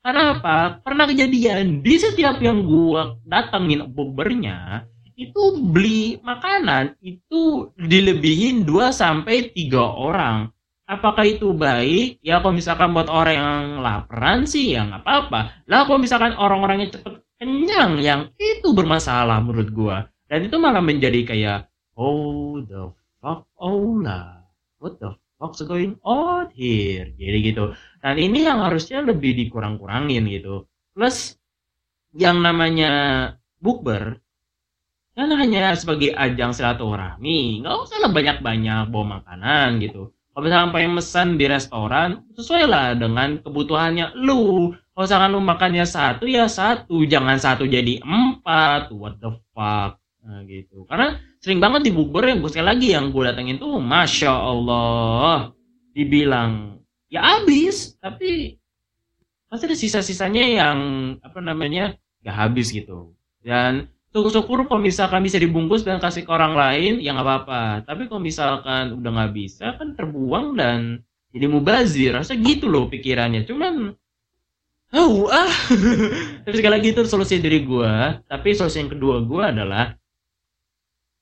Kenapa? 0.00 0.80
Pernah 0.80 1.04
kejadian 1.12 1.84
di 1.84 2.00
setiap 2.00 2.40
yang 2.40 2.64
gua 2.64 3.12
datengin 3.28 3.92
bukbernya, 3.92 4.88
itu 5.12 5.60
beli 5.60 6.16
makanan 6.24 6.96
itu 7.04 7.76
dilebihin 7.76 8.64
2 8.64 8.88
sampai 8.88 9.52
3 9.52 9.84
orang. 9.84 10.48
Apakah 10.92 11.24
itu 11.24 11.56
baik? 11.56 12.20
Ya 12.20 12.44
kalau 12.44 12.52
misalkan 12.52 12.92
buat 12.92 13.08
orang 13.08 13.36
yang 13.40 13.64
laparan 13.80 14.44
sih 14.44 14.76
ya 14.76 14.84
nggak 14.84 15.00
apa-apa. 15.00 15.64
Lah 15.64 15.88
kalau 15.88 15.96
misalkan 15.96 16.36
orang-orangnya 16.36 17.00
cepet 17.00 17.24
kenyang 17.40 17.96
yang 18.04 18.20
itu 18.36 18.76
bermasalah 18.76 19.40
menurut 19.40 19.72
gua. 19.72 19.96
Dan 20.28 20.52
itu 20.52 20.60
malah 20.60 20.84
menjadi 20.84 21.24
kayak 21.24 21.72
oh 21.96 22.60
the 22.60 22.92
fuck 23.24 23.48
oh 23.56 23.96
lah. 24.04 24.44
What 24.76 25.00
the 25.00 25.16
fuck's 25.40 25.64
going 25.64 25.96
on 26.04 26.52
here? 26.52 27.08
Jadi 27.16 27.38
gitu. 27.40 27.72
Dan 28.04 28.20
ini 28.20 28.44
yang 28.44 28.60
harusnya 28.60 29.00
lebih 29.00 29.32
dikurang-kurangin 29.32 30.28
gitu. 30.28 30.68
Plus 30.92 31.40
yang 32.12 32.44
namanya 32.44 32.92
bukber 33.64 34.20
kan 35.12 35.28
hanya 35.32 35.72
sebagai 35.76 36.12
ajang 36.16 36.56
silaturahmi 36.56 37.60
nggak 37.60 37.76
usah 37.84 38.08
banyak-banyak 38.08 38.88
bawa 38.88 39.20
makanan 39.20 39.80
gitu 39.84 40.12
kalau 40.32 40.48
misalkan 40.48 40.70
pengen 40.72 40.92
mesan 40.96 41.28
di 41.36 41.44
restoran 41.44 42.24
sesuai 42.32 42.64
lah 42.64 42.96
dengan 42.96 43.36
kebutuhannya. 43.44 44.16
Lu 44.16 44.72
kalau 44.96 45.04
misalkan 45.04 45.30
lu 45.36 45.40
makannya 45.44 45.84
satu 45.84 46.24
ya 46.24 46.48
satu. 46.48 47.04
Jangan 47.04 47.36
satu 47.36 47.68
jadi 47.68 48.00
empat. 48.00 48.96
What 48.96 49.20
the 49.20 49.36
fuck? 49.52 50.00
Nah, 50.24 50.40
gitu. 50.48 50.88
Karena 50.88 51.20
sering 51.36 51.60
banget 51.60 51.84
di 51.84 51.92
bukber 51.92 52.32
yang 52.32 52.40
gue 52.40 52.48
sekali 52.48 52.64
lagi 52.64 52.88
yang 52.96 53.12
gue 53.12 53.22
datengin 53.28 53.60
tuh 53.60 53.76
masya 53.76 54.32
allah. 54.32 55.52
Dibilang 55.92 56.80
ya 57.12 57.20
habis. 57.36 58.00
Tapi 58.00 58.56
pasti 59.52 59.68
ada 59.68 59.76
sisa-sisanya 59.76 60.44
yang 60.48 60.78
apa 61.20 61.44
namanya 61.44 61.92
gak 62.24 62.36
habis 62.48 62.72
gitu. 62.72 63.12
Dan 63.44 63.91
syukur-syukur 64.12 64.68
kalau 64.68 64.84
misalkan 64.84 65.24
bisa 65.24 65.40
dibungkus 65.40 65.82
dan 65.82 65.96
kasih 65.96 66.28
ke 66.28 66.30
orang 66.30 66.52
lain 66.52 67.00
ya 67.00 67.16
nggak 67.16 67.26
apa-apa. 67.26 67.62
Tapi 67.88 68.06
kalau 68.06 68.20
misalkan 68.20 68.92
udah 69.00 69.10
nggak 69.10 69.32
bisa 69.32 69.74
kan 69.80 69.96
terbuang 69.96 70.54
dan 70.54 71.00
jadi 71.32 71.48
mubazir. 71.48 72.12
Rasa 72.12 72.36
gitu 72.36 72.68
loh 72.68 72.92
pikirannya. 72.92 73.48
Cuman 73.48 73.96
oh 74.92 75.32
ah. 75.32 75.48
Tapi 76.44 76.54
sekali 76.54 76.72
lagi 76.76 76.88
itu 76.92 77.00
solusi 77.08 77.40
dari 77.40 77.64
gua. 77.64 78.20
Tapi 78.28 78.52
solusi 78.52 78.84
yang 78.84 78.92
kedua 78.92 79.24
gua 79.24 79.48
adalah 79.48 79.96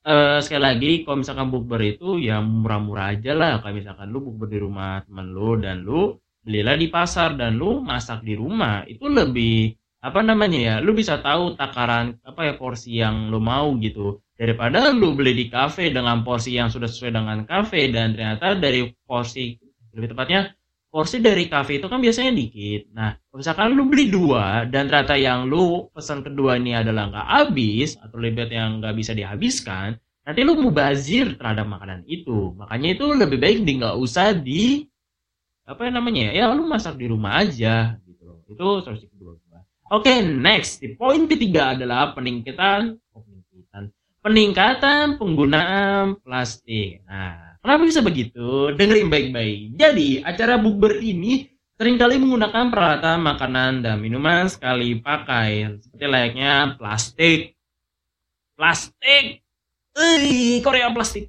uh, 0.03 0.43
sekali 0.43 0.61
lagi 0.61 0.91
kalau 1.07 1.23
misalkan 1.23 1.47
bukber 1.47 1.81
itu 1.95 2.19
ya 2.19 2.43
murah-murah 2.43 3.15
aja 3.15 3.31
lah. 3.31 3.63
Kayak 3.63 3.75
misalkan 3.87 4.11
lu 4.11 4.19
bukber 4.19 4.51
di 4.51 4.59
rumah 4.59 4.99
teman 5.07 5.31
lu 5.31 5.55
dan 5.55 5.79
lu 5.87 6.19
belilah 6.43 6.75
di 6.75 6.91
pasar 6.91 7.39
dan 7.39 7.55
lu 7.55 7.79
masak 7.79 8.19
di 8.25 8.35
rumah 8.35 8.83
itu 8.83 9.07
lebih 9.07 9.79
apa 10.01 10.19
namanya 10.25 10.59
ya? 10.59 10.75
Lu 10.81 10.97
bisa 10.97 11.21
tahu 11.21 11.53
takaran 11.53 12.17
apa 12.25 12.41
ya 12.49 12.53
porsi 12.57 12.97
yang 12.97 13.29
lu 13.29 13.37
mau 13.37 13.77
gitu. 13.77 14.17
Daripada 14.33 14.89
lu 14.89 15.13
beli 15.13 15.37
di 15.37 15.45
kafe 15.53 15.93
dengan 15.93 16.25
porsi 16.25 16.57
yang 16.57 16.73
sudah 16.73 16.89
sesuai 16.89 17.13
dengan 17.13 17.45
kafe 17.45 17.93
dan 17.93 18.17
ternyata 18.17 18.57
dari 18.57 18.89
porsi 19.05 19.53
lebih 19.93 20.17
tepatnya 20.17 20.49
porsi 20.89 21.21
dari 21.21 21.45
kafe 21.45 21.77
itu 21.77 21.85
kan 21.85 22.01
biasanya 22.01 22.33
dikit. 22.33 22.89
Nah 22.97 23.13
misalkan 23.29 23.77
lu 23.77 23.85
beli 23.85 24.09
dua 24.09 24.65
dan 24.65 24.89
ternyata 24.89 25.13
yang 25.13 25.45
lu 25.45 25.85
pesan 25.93 26.25
kedua 26.25 26.57
ini 26.57 26.73
adalah 26.73 27.13
nggak 27.13 27.27
habis 27.29 27.93
atau 28.01 28.17
lebih 28.17 28.49
yang 28.49 28.81
nggak 28.81 28.97
bisa 28.97 29.13
dihabiskan 29.13 30.01
nanti 30.25 30.41
lu 30.41 30.57
mubazir 30.57 31.37
terhadap 31.37 31.69
makanan 31.69 32.01
itu. 32.09 32.57
Makanya 32.57 32.97
itu 32.97 33.05
lebih 33.13 33.37
baik 33.37 33.61
di 33.61 33.71
nggak 33.77 33.95
usah 34.01 34.33
di 34.33 34.89
apa 35.69 35.87
namanya 35.93 36.33
ya, 36.33 36.49
ya 36.49 36.57
lu 36.57 36.65
masak 36.65 36.97
di 36.97 37.05
rumah 37.05 37.37
aja 37.37 37.95
gitu 38.03 38.41
itu 38.49 38.67
solusi 38.83 39.07
kedua 39.07 39.37
Oke, 39.91 40.07
okay, 40.07 40.23
next. 40.23 40.79
Di 40.79 40.95
poin 40.95 41.27
ketiga 41.27 41.75
adalah 41.75 42.15
peningkatan 42.15 42.95
peningkatan 43.11 43.83
peningkatan 44.23 45.19
penggunaan 45.19 46.15
plastik. 46.23 47.03
Nah, 47.03 47.59
kenapa 47.59 47.83
bisa 47.83 47.99
begitu? 47.99 48.71
Dengerin 48.71 49.11
baik-baik. 49.11 49.75
Jadi, 49.75 50.23
acara 50.23 50.55
bukber 50.55 50.95
ini 51.03 51.43
sering 51.75 51.99
kali 51.99 52.23
menggunakan 52.23 52.71
peralatan 52.71 53.19
makanan 53.19 53.83
dan 53.83 53.99
minuman 53.99 54.47
sekali 54.47 54.95
pakai 54.95 55.83
seperti 55.83 56.05
layaknya 56.07 56.79
plastik. 56.79 57.59
Plastik. 58.55 59.43
Eh, 59.91 60.63
Korea 60.63 60.87
plastik. 60.95 61.27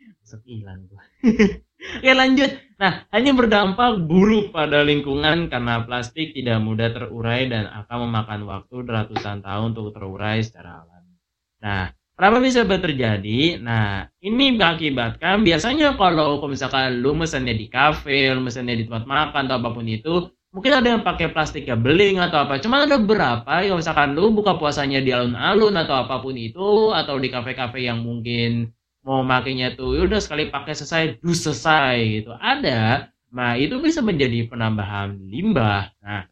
Masuk 0.00 0.40
hilang 0.48 0.88
gua. 0.88 1.04
Oke 2.00 2.12
lanjut. 2.16 2.56
Nah, 2.82 3.06
hanya 3.14 3.30
berdampak 3.30 4.10
buruk 4.10 4.50
pada 4.50 4.82
lingkungan 4.82 5.46
karena 5.46 5.86
plastik 5.86 6.34
tidak 6.34 6.58
mudah 6.58 6.90
terurai 6.90 7.46
dan 7.46 7.70
akan 7.70 8.10
memakan 8.10 8.42
waktu 8.50 8.82
ratusan 8.82 9.38
tahun 9.38 9.70
untuk 9.70 9.94
terurai 9.94 10.42
secara 10.42 10.82
alami. 10.82 11.14
Nah, 11.62 11.94
kenapa 12.18 12.42
bisa 12.42 12.66
terjadi? 12.66 13.62
Nah, 13.62 14.10
ini 14.18 14.58
mengakibatkan 14.58 15.46
biasanya 15.46 15.94
kalau, 15.94 16.42
misalkan 16.50 16.98
lu 16.98 17.14
mesennya 17.14 17.54
di 17.54 17.70
kafe, 17.70 18.34
lu 18.34 18.42
mesennya 18.42 18.74
di 18.74 18.90
tempat 18.90 19.06
makan 19.06 19.46
atau 19.46 19.62
apa 19.62 19.70
pun 19.70 19.86
itu, 19.86 20.14
mungkin 20.50 20.72
ada 20.74 20.98
yang 20.98 21.06
pakai 21.06 21.30
plastik 21.30 21.70
ya 21.70 21.78
beling 21.78 22.18
atau 22.18 22.50
apa. 22.50 22.58
Cuma 22.58 22.82
ada 22.82 22.98
beberapa 22.98 23.62
kalau 23.62 23.78
misalkan 23.78 24.18
lu 24.18 24.34
buka 24.34 24.58
puasanya 24.58 24.98
di 24.98 25.14
alun-alun 25.14 25.78
atau 25.78 26.02
apa 26.02 26.18
pun 26.18 26.34
itu 26.34 26.90
atau 26.90 27.14
di 27.14 27.30
kafe-kafe 27.30 27.86
yang 27.86 28.02
mungkin 28.02 28.74
mau 29.02 29.26
makainya 29.26 29.74
tuh 29.74 29.98
ya 29.98 30.06
udah 30.06 30.20
sekali 30.22 30.48
pakai 30.48 30.74
selesai 30.78 31.22
dus 31.22 31.42
selesai 31.42 32.22
gitu. 32.22 32.30
Ada. 32.38 33.10
Nah 33.34 33.58
itu 33.58 33.78
bisa 33.82 34.00
menjadi 34.00 34.46
penambahan 34.46 35.18
limbah. 35.26 35.90
Nah 36.02 36.22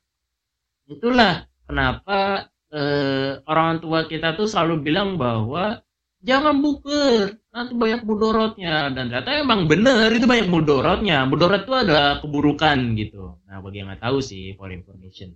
itulah 0.86 1.46
kenapa 1.66 2.50
eh, 2.70 3.42
orang 3.46 3.82
tua 3.82 4.06
kita 4.06 4.38
tuh 4.38 4.46
selalu 4.46 4.86
bilang 4.86 5.18
bahwa 5.18 5.82
jangan 6.22 6.62
bukber 6.62 7.42
nanti 7.50 7.72
banyak 7.74 8.02
mudorotnya. 8.06 8.94
Dan 8.94 9.10
ternyata 9.10 9.30
emang 9.42 9.66
bener 9.66 10.14
itu 10.14 10.26
banyak 10.30 10.46
mudorotnya. 10.46 11.26
Mudorot 11.26 11.66
itu 11.66 11.74
ada 11.74 12.22
keburukan 12.22 12.78
gitu. 12.94 13.42
Nah 13.50 13.58
bagi 13.58 13.82
yang 13.82 13.90
nggak 13.90 14.02
tahu 14.06 14.22
sih 14.22 14.54
for 14.54 14.70
information. 14.70 15.34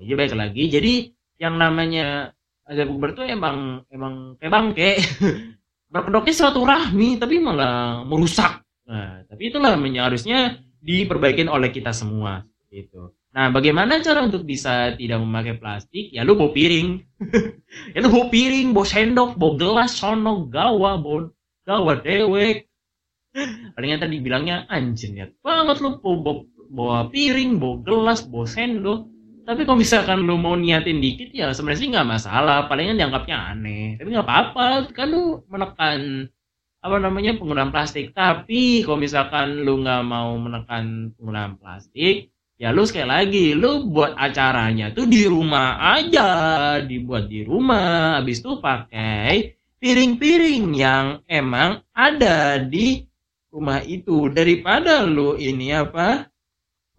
Jadi 0.00 0.12
baik 0.16 0.32
lagi 0.32 0.64
jadi 0.72 0.92
yang 1.36 1.60
namanya 1.60 2.32
ada 2.64 2.82
bukber 2.88 3.12
tuh 3.12 3.26
emang 3.28 3.84
emang 3.92 4.38
kayak 4.40 4.52
bangke 4.52 4.90
berkedoknya 5.90 6.34
suatu 6.34 6.62
rahmi 6.62 7.18
tapi 7.18 7.42
malah 7.42 8.06
merusak 8.06 8.62
nah 8.86 9.22
tapi 9.26 9.50
itulah 9.50 9.74
harusnya 9.76 10.62
diperbaikin 10.80 11.50
oleh 11.50 11.68
kita 11.74 11.92
semua 11.92 12.46
gitu 12.70 13.12
Nah, 13.30 13.46
bagaimana 13.54 14.02
cara 14.02 14.26
untuk 14.26 14.42
bisa 14.42 14.98
tidak 14.98 15.22
memakai 15.22 15.54
plastik? 15.54 16.10
Ya 16.10 16.26
lu 16.26 16.34
bawa 16.34 16.50
piring. 16.50 16.98
ya 17.94 17.98
lu 18.02 18.10
bawa 18.10 18.26
piring, 18.26 18.74
bawa 18.74 18.86
sendok, 18.86 19.38
bawa 19.38 19.52
gelas, 19.54 19.94
sono, 19.94 20.50
gawa, 20.50 20.98
bawa 20.98 21.30
gawa 21.62 22.02
dewek. 22.02 22.66
Palingan 23.78 24.02
tadi 24.02 24.18
bilangnya 24.18 24.66
anjir 24.66 25.14
ya. 25.14 25.26
Banget 25.46 25.78
lu 25.78 26.02
bawa, 26.02 26.42
bawa 26.74 26.98
piring, 27.14 27.62
bawa 27.62 27.76
gelas, 27.86 28.26
bawa 28.26 28.50
sendok. 28.50 29.06
Tapi 29.46 29.66
kalau 29.66 29.78
misalkan 29.80 30.22
lu 30.22 30.36
mau 30.38 30.54
niatin 30.54 31.00
dikit 31.02 31.32
ya 31.34 31.50
sebenarnya 31.50 31.80
sih 31.80 31.90
nggak 31.90 32.08
masalah. 32.08 32.68
Palingan 32.70 33.00
dianggapnya 33.00 33.36
aneh. 33.56 33.98
Tapi 33.98 34.08
nggak 34.12 34.26
apa-apa. 34.26 34.66
Kan 34.94 35.06
lu 35.10 35.42
menekan 35.50 36.30
apa 36.80 36.96
namanya 36.96 37.36
penggunaan 37.36 37.72
plastik. 37.72 38.16
Tapi 38.16 38.84
kalau 38.84 38.98
misalkan 39.00 39.64
lu 39.64 39.84
nggak 39.84 40.02
mau 40.04 40.32
menekan 40.40 41.12
penggunaan 41.16 41.60
plastik, 41.60 42.32
ya 42.60 42.76
lu 42.76 42.84
sekali 42.84 43.08
lagi 43.08 43.46
lu 43.56 43.88
buat 43.88 44.12
acaranya 44.20 44.92
tuh 44.92 45.08
di 45.08 45.24
rumah 45.24 45.80
aja 45.96 46.28
dibuat 46.84 47.32
di 47.32 47.40
rumah 47.40 48.20
habis 48.20 48.44
itu 48.44 48.60
pakai 48.60 49.56
piring-piring 49.80 50.76
yang 50.76 51.24
emang 51.24 51.80
ada 51.96 52.60
di 52.60 53.00
rumah 53.48 53.80
itu 53.80 54.28
daripada 54.28 55.08
lu 55.08 55.40
ini 55.40 55.72
apa 55.72 56.28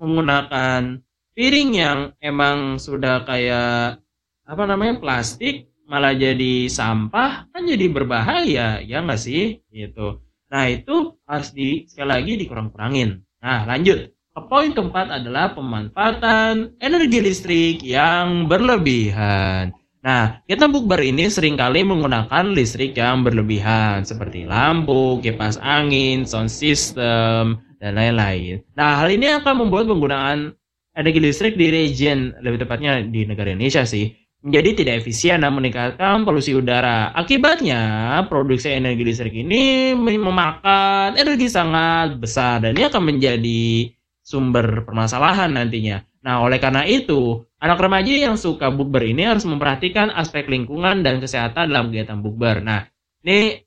menggunakan 0.01 0.97
piring 1.33 1.71
yang 1.75 1.99
emang 2.19 2.77
sudah 2.77 3.23
kayak 3.23 3.99
apa 4.43 4.63
namanya 4.67 4.99
plastik 4.99 5.71
malah 5.87 6.15
jadi 6.15 6.67
sampah 6.71 7.51
kan 7.51 7.63
jadi 7.67 7.85
berbahaya 7.91 8.79
ya 8.79 8.97
nggak 9.03 9.19
sih 9.19 9.59
gitu 9.71 10.23
nah 10.51 10.67
itu 10.67 11.15
harus 11.27 11.51
di 11.51 11.87
sekali 11.87 12.09
lagi 12.11 12.33
dikurang-kurangin 12.39 13.23
nah 13.43 13.63
lanjut 13.67 14.11
Poin 14.31 14.71
keempat 14.71 15.11
adalah 15.11 15.51
pemanfaatan 15.51 16.79
energi 16.79 17.19
listrik 17.19 17.83
yang 17.83 18.47
berlebihan. 18.47 19.75
Nah, 19.99 20.39
kita 20.47 20.71
bukber 20.71 21.03
ini 21.03 21.27
sering 21.27 21.59
kali 21.59 21.83
menggunakan 21.83 22.55
listrik 22.55 22.95
yang 22.95 23.27
berlebihan 23.27 24.07
seperti 24.07 24.47
lampu, 24.47 25.19
kipas 25.19 25.59
angin, 25.59 26.23
sound 26.23 26.47
system, 26.47 27.59
dan 27.83 27.99
lain-lain. 27.99 28.63
Nah, 28.71 29.03
hal 29.03 29.11
ini 29.11 29.35
akan 29.35 29.67
membuat 29.67 29.91
penggunaan 29.91 30.55
energi 30.95 31.19
listrik 31.23 31.53
di 31.55 31.67
region, 31.71 32.35
lebih 32.43 32.67
tepatnya 32.67 32.99
di 33.03 33.23
negara 33.23 33.51
Indonesia 33.51 33.87
sih, 33.87 34.11
menjadi 34.41 34.69
tidak 34.83 34.95
efisien 35.05 35.45
dan 35.45 35.53
meningkatkan 35.53 36.25
polusi 36.25 36.57
udara. 36.57 37.13
Akibatnya, 37.13 37.81
produksi 38.25 38.73
energi 38.73 39.03
listrik 39.05 39.35
ini 39.37 39.93
memakan 39.95 41.13
energi 41.15 41.47
sangat 41.47 42.17
besar 42.17 42.65
dan 42.65 42.73
ini 42.73 42.89
akan 42.89 43.03
menjadi 43.05 43.93
sumber 44.21 44.85
permasalahan 44.85 45.53
nantinya. 45.53 46.01
Nah, 46.21 46.45
oleh 46.45 46.61
karena 46.61 46.85
itu, 46.85 47.41
anak 47.57 47.81
remaja 47.81 48.13
yang 48.13 48.37
suka 48.37 48.69
bukber 48.69 49.01
ini 49.09 49.25
harus 49.25 49.45
memperhatikan 49.45 50.13
aspek 50.13 50.45
lingkungan 50.45 51.01
dan 51.01 51.17
kesehatan 51.17 51.73
dalam 51.73 51.89
kegiatan 51.89 52.21
bukber. 52.21 52.61
Nah, 52.61 52.85
ini 53.25 53.57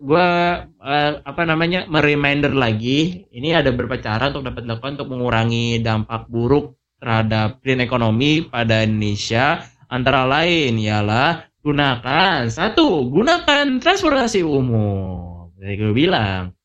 gue 0.00 0.28
uh, 0.64 1.12
apa 1.20 1.42
namanya 1.44 1.84
mereminder 1.84 2.56
lagi, 2.56 3.28
ini 3.28 3.52
ada 3.52 3.68
beberapa 3.68 4.00
cara 4.00 4.32
untuk 4.32 4.48
dapat 4.48 4.64
dilakukan 4.64 4.96
untuk 4.96 5.10
mengurangi 5.12 5.84
dampak 5.84 6.24
buruk 6.32 6.80
terhadap 6.96 7.60
green 7.60 7.84
ekonomi 7.84 8.48
pada 8.48 8.80
Indonesia. 8.80 9.60
Antara 9.92 10.24
lain 10.24 10.80
ialah 10.80 11.44
gunakan 11.60 12.48
satu, 12.48 13.04
gunakan 13.12 13.76
transportasi 13.76 14.40
umum. 14.40 15.52
Jadi 15.60 15.74
gue 15.76 15.92
bilang, 15.92 16.56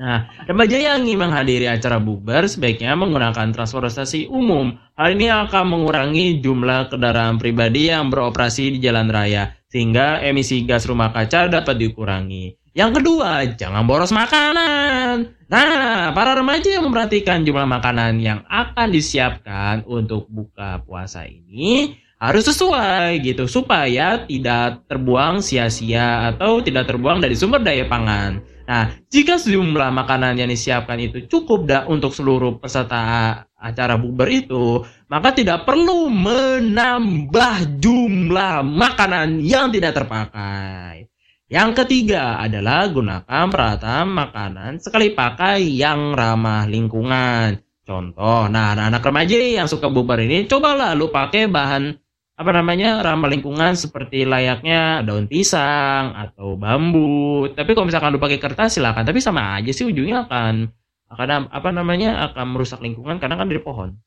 Nah, 0.00 0.32
remaja 0.48 0.80
yang 0.80 1.04
ingin 1.04 1.28
menghadiri 1.28 1.68
acara 1.68 2.00
bukber 2.00 2.48
sebaiknya 2.48 2.96
menggunakan 2.96 3.52
transportasi 3.52 4.32
umum. 4.32 4.72
Hal 4.96 5.12
ini 5.12 5.28
akan 5.28 5.76
mengurangi 5.76 6.40
jumlah 6.40 6.88
kendaraan 6.88 7.36
pribadi 7.36 7.92
yang 7.92 8.08
beroperasi 8.08 8.72
di 8.72 8.78
jalan 8.80 9.12
raya, 9.12 9.52
sehingga 9.68 10.24
emisi 10.24 10.64
gas 10.64 10.88
rumah 10.88 11.12
kaca 11.12 11.52
dapat 11.52 11.76
dikurangi. 11.76 12.59
Yang 12.70 13.02
kedua, 13.02 13.50
jangan 13.58 13.82
boros 13.82 14.14
makanan. 14.14 15.34
Nah, 15.50 16.14
para 16.14 16.38
remaja 16.38 16.70
yang 16.70 16.86
memperhatikan 16.86 17.42
jumlah 17.42 17.66
makanan 17.66 18.22
yang 18.22 18.46
akan 18.46 18.94
disiapkan 18.94 19.82
untuk 19.90 20.30
buka 20.30 20.78
puasa 20.86 21.26
ini 21.26 21.98
harus 22.22 22.46
sesuai 22.46 23.18
gitu 23.26 23.50
supaya 23.50 24.22
tidak 24.22 24.86
terbuang 24.86 25.42
sia-sia 25.42 26.30
atau 26.30 26.62
tidak 26.62 26.86
terbuang 26.86 27.18
dari 27.18 27.34
sumber 27.34 27.58
daya 27.58 27.90
pangan. 27.90 28.38
Nah, 28.70 28.94
jika 29.10 29.34
sejumlah 29.34 29.90
makanan 29.90 30.38
yang 30.38 30.46
disiapkan 30.46 31.02
itu 31.02 31.26
cukup 31.26 31.66
dah 31.66 31.82
untuk 31.90 32.14
seluruh 32.14 32.62
peserta 32.62 33.34
acara 33.58 33.98
bukber 33.98 34.30
itu, 34.30 34.86
maka 35.10 35.34
tidak 35.34 35.66
perlu 35.66 36.06
menambah 36.06 37.82
jumlah 37.82 38.62
makanan 38.62 39.42
yang 39.42 39.74
tidak 39.74 39.98
terpakai. 39.98 41.09
Yang 41.50 41.82
ketiga 41.82 42.38
adalah 42.38 42.86
gunakan 42.86 43.50
peralatan 43.50 44.06
makanan 44.06 44.78
sekali 44.78 45.10
pakai 45.10 45.58
yang 45.66 46.14
ramah 46.14 46.62
lingkungan. 46.70 47.58
Contoh, 47.82 48.46
nah 48.46 48.70
anak-anak 48.78 49.02
remaja 49.02 49.34
yang 49.34 49.66
suka 49.66 49.90
bukber 49.90 50.22
ini, 50.22 50.46
cobalah 50.46 50.94
lu 50.94 51.10
pakai 51.10 51.50
bahan 51.50 51.90
apa 52.38 52.50
namanya 52.54 53.02
ramah 53.02 53.26
lingkungan 53.26 53.74
seperti 53.74 54.22
layaknya 54.22 55.02
daun 55.02 55.26
pisang 55.26 56.14
atau 56.14 56.54
bambu. 56.54 57.50
Tapi 57.50 57.74
kalau 57.74 57.90
misalkan 57.90 58.14
lu 58.14 58.22
pakai 58.22 58.38
kertas 58.38 58.78
silakan, 58.78 59.02
tapi 59.02 59.18
sama 59.18 59.58
aja 59.58 59.74
sih 59.74 59.90
ujungnya 59.90 60.30
akan 60.30 60.70
akan 61.10 61.50
apa 61.50 61.68
namanya 61.74 62.30
akan 62.30 62.46
merusak 62.54 62.78
lingkungan 62.78 63.18
karena 63.18 63.34
kan 63.34 63.50
dari 63.50 63.58
pohon. 63.58 63.98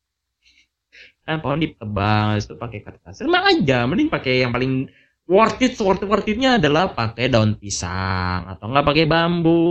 Kan 1.28 1.44
pohon 1.44 1.60
ditebang 1.60 2.40
itu 2.40 2.56
pakai 2.56 2.80
kertas. 2.88 3.20
Sama 3.20 3.52
aja, 3.52 3.84
mending 3.84 4.08
pakai 4.08 4.48
yang 4.48 4.56
paling 4.56 4.88
worth 5.28 5.60
it, 5.64 5.76
worth 5.80 6.04
it, 6.04 6.10
worth 6.10 6.28
itnya 6.28 6.60
adalah 6.62 6.92
pakai 6.92 7.32
daun 7.32 7.56
pisang 7.56 8.48
atau 8.48 8.66
enggak 8.70 8.86
pakai 8.88 9.06
bambu. 9.06 9.62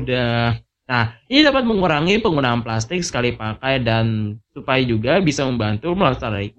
Udah 0.00 0.58
Nah, 0.84 1.16
ini 1.32 1.40
dapat 1.40 1.64
mengurangi 1.64 2.20
penggunaan 2.20 2.60
plastik 2.60 3.00
sekali 3.00 3.32
pakai 3.32 3.80
dan 3.80 4.36
supaya 4.52 4.84
juga 4.84 5.16
bisa 5.24 5.48
membantu 5.48 5.96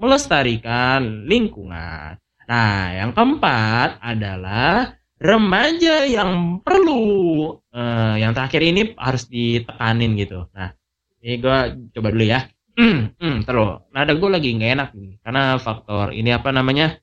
melestarikan 0.01 1.29
lingkungan. 1.29 2.17
Nah, 2.49 2.81
yang 2.89 3.13
keempat 3.13 4.01
adalah 4.01 4.97
remaja 5.21 6.09
yang 6.09 6.57
perlu 6.65 7.53
uh, 7.69 8.15
yang 8.17 8.33
terakhir 8.33 8.65
ini 8.65 8.97
harus 8.97 9.29
ditekanin 9.29 10.17
gitu. 10.17 10.49
Nah, 10.57 10.73
ini 11.21 11.37
gue 11.37 11.57
coba 11.93 12.07
dulu 12.09 12.25
ya. 12.25 12.49
Hmm, 12.73 13.13
hmm, 13.21 13.45
terus. 13.45 13.85
Nada 13.93 14.13
gue 14.17 14.29
lagi 14.29 14.49
nggak 14.57 14.71
enak 14.73 14.89
nih 14.97 15.21
karena 15.21 15.61
faktor 15.61 16.17
ini 16.17 16.33
apa 16.33 16.49
namanya? 16.49 16.97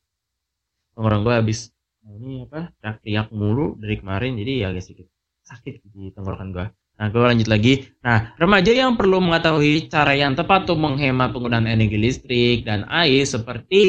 Orang 0.98 1.24
gue 1.24 1.33
habis 1.33 1.72
ini 2.05 2.44
apa? 2.44 2.72
Teriak-teriak 2.83 3.28
mulu 3.33 3.78
dari 3.81 3.96
kemarin 3.96 4.37
jadi 4.37 4.52
ya 4.64 4.66
agak 4.74 4.85
sedikit 4.85 5.07
sakit 5.42 5.83
di 5.90 6.12
tenggorokan 6.12 6.50
gue. 6.55 6.66
Nah, 6.92 7.09
gue 7.11 7.18
lanjut 7.18 7.48
lagi. 7.50 7.88
Nah, 8.05 8.37
remaja 8.38 8.70
yang 8.70 8.94
perlu 8.94 9.18
mengetahui 9.18 9.90
cara 9.90 10.14
yang 10.14 10.38
tepat 10.38 10.68
untuk 10.70 10.87
menghemat 10.87 11.35
penggunaan 11.35 11.66
energi 11.66 11.98
listrik 11.98 12.62
dan 12.62 12.87
air 12.87 13.26
seperti 13.26 13.83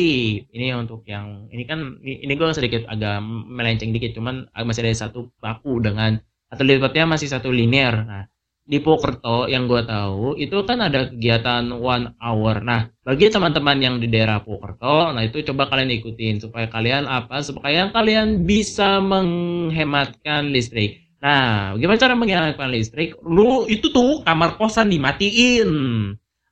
ini 0.50 0.74
untuk 0.74 1.06
yang 1.06 1.46
ini 1.54 1.68
kan 1.68 2.02
ini, 2.02 2.34
gue 2.34 2.48
sedikit 2.56 2.90
agak 2.90 3.22
melenceng 3.28 3.94
dikit, 3.94 4.18
cuman 4.18 4.50
masih 4.66 4.88
ada 4.88 5.06
satu 5.06 5.30
baku 5.38 5.78
dengan 5.84 6.18
atau 6.50 6.64
lihatnya 6.66 7.06
masih 7.06 7.30
satu 7.30 7.54
linear. 7.54 8.02
Nah, 8.02 8.24
di 8.64 8.80
Pokerto 8.80 9.52
yang 9.52 9.68
gue 9.68 9.84
tahu 9.84 10.40
itu 10.40 10.56
kan 10.64 10.80
ada 10.80 11.12
kegiatan 11.12 11.68
one 11.76 12.16
hour. 12.24 12.64
Nah, 12.64 12.88
bagi 13.04 13.28
teman-teman 13.28 13.78
yang 13.84 13.96
di 14.00 14.08
daerah 14.08 14.40
Pokerto, 14.40 15.12
nah 15.12 15.20
itu 15.20 15.44
coba 15.44 15.68
kalian 15.68 15.92
ikutin 16.00 16.40
supaya 16.40 16.72
kalian 16.72 17.04
apa? 17.04 17.44
Supaya 17.44 17.92
kalian 17.92 18.48
bisa 18.48 19.04
menghematkan 19.04 20.56
listrik. 20.56 21.04
Nah, 21.20 21.76
gimana 21.80 22.00
cara 22.00 22.16
menghilangkan 22.16 22.72
listrik? 22.72 23.16
Lu 23.24 23.68
itu 23.68 23.92
tuh 23.92 24.24
kamar 24.24 24.60
kosan 24.60 24.92
dimatiin. 24.92 25.72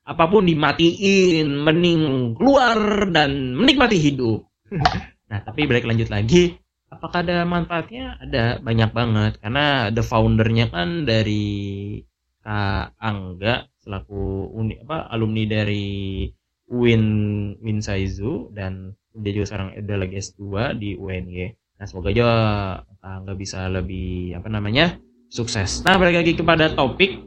Apa 0.02 0.28
pun 0.28 0.48
dimatiin, 0.48 1.48
mending 1.48 2.34
keluar 2.36 3.08
dan 3.08 3.56
menikmati 3.56 3.96
hidup. 3.96 4.44
nah, 5.30 5.40
tapi 5.44 5.64
balik 5.68 5.86
lanjut 5.86 6.08
lagi, 6.12 6.56
apakah 7.02 7.26
ada 7.26 7.42
manfaatnya? 7.42 8.14
Ada 8.22 8.62
banyak 8.62 8.90
banget 8.94 9.32
karena 9.42 9.90
the 9.90 10.06
foundernya 10.06 10.70
kan 10.70 11.02
dari 11.02 11.98
Kak 12.46 12.94
Angga 13.02 13.66
selaku 13.82 14.54
uni 14.54 14.78
apa 14.78 15.10
alumni 15.10 15.42
dari 15.50 16.30
Win 16.70 17.04
Win 17.58 17.82
Saizu 17.82 18.54
dan 18.54 18.94
dia 19.18 19.34
juga 19.34 19.50
sekarang 19.50 19.74
udah 19.74 19.98
lagi 19.98 20.14
S2 20.22 20.42
di 20.78 20.94
UNY. 20.94 21.50
Nah 21.82 21.86
semoga 21.90 22.14
aja 22.14 22.26
nggak 23.02 23.38
bisa 23.38 23.66
lebih 23.66 24.38
apa 24.38 24.46
namanya 24.46 24.94
sukses. 25.26 25.82
Nah 25.82 25.98
balik 25.98 26.22
lagi 26.22 26.38
kepada 26.38 26.70
topik. 26.70 27.18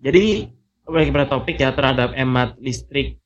Jadi 0.00 0.48
balik 0.88 1.12
kepada 1.12 1.28
topik 1.28 1.60
ya 1.60 1.76
terhadap 1.76 2.16
hemat 2.16 2.56
listrik 2.64 3.20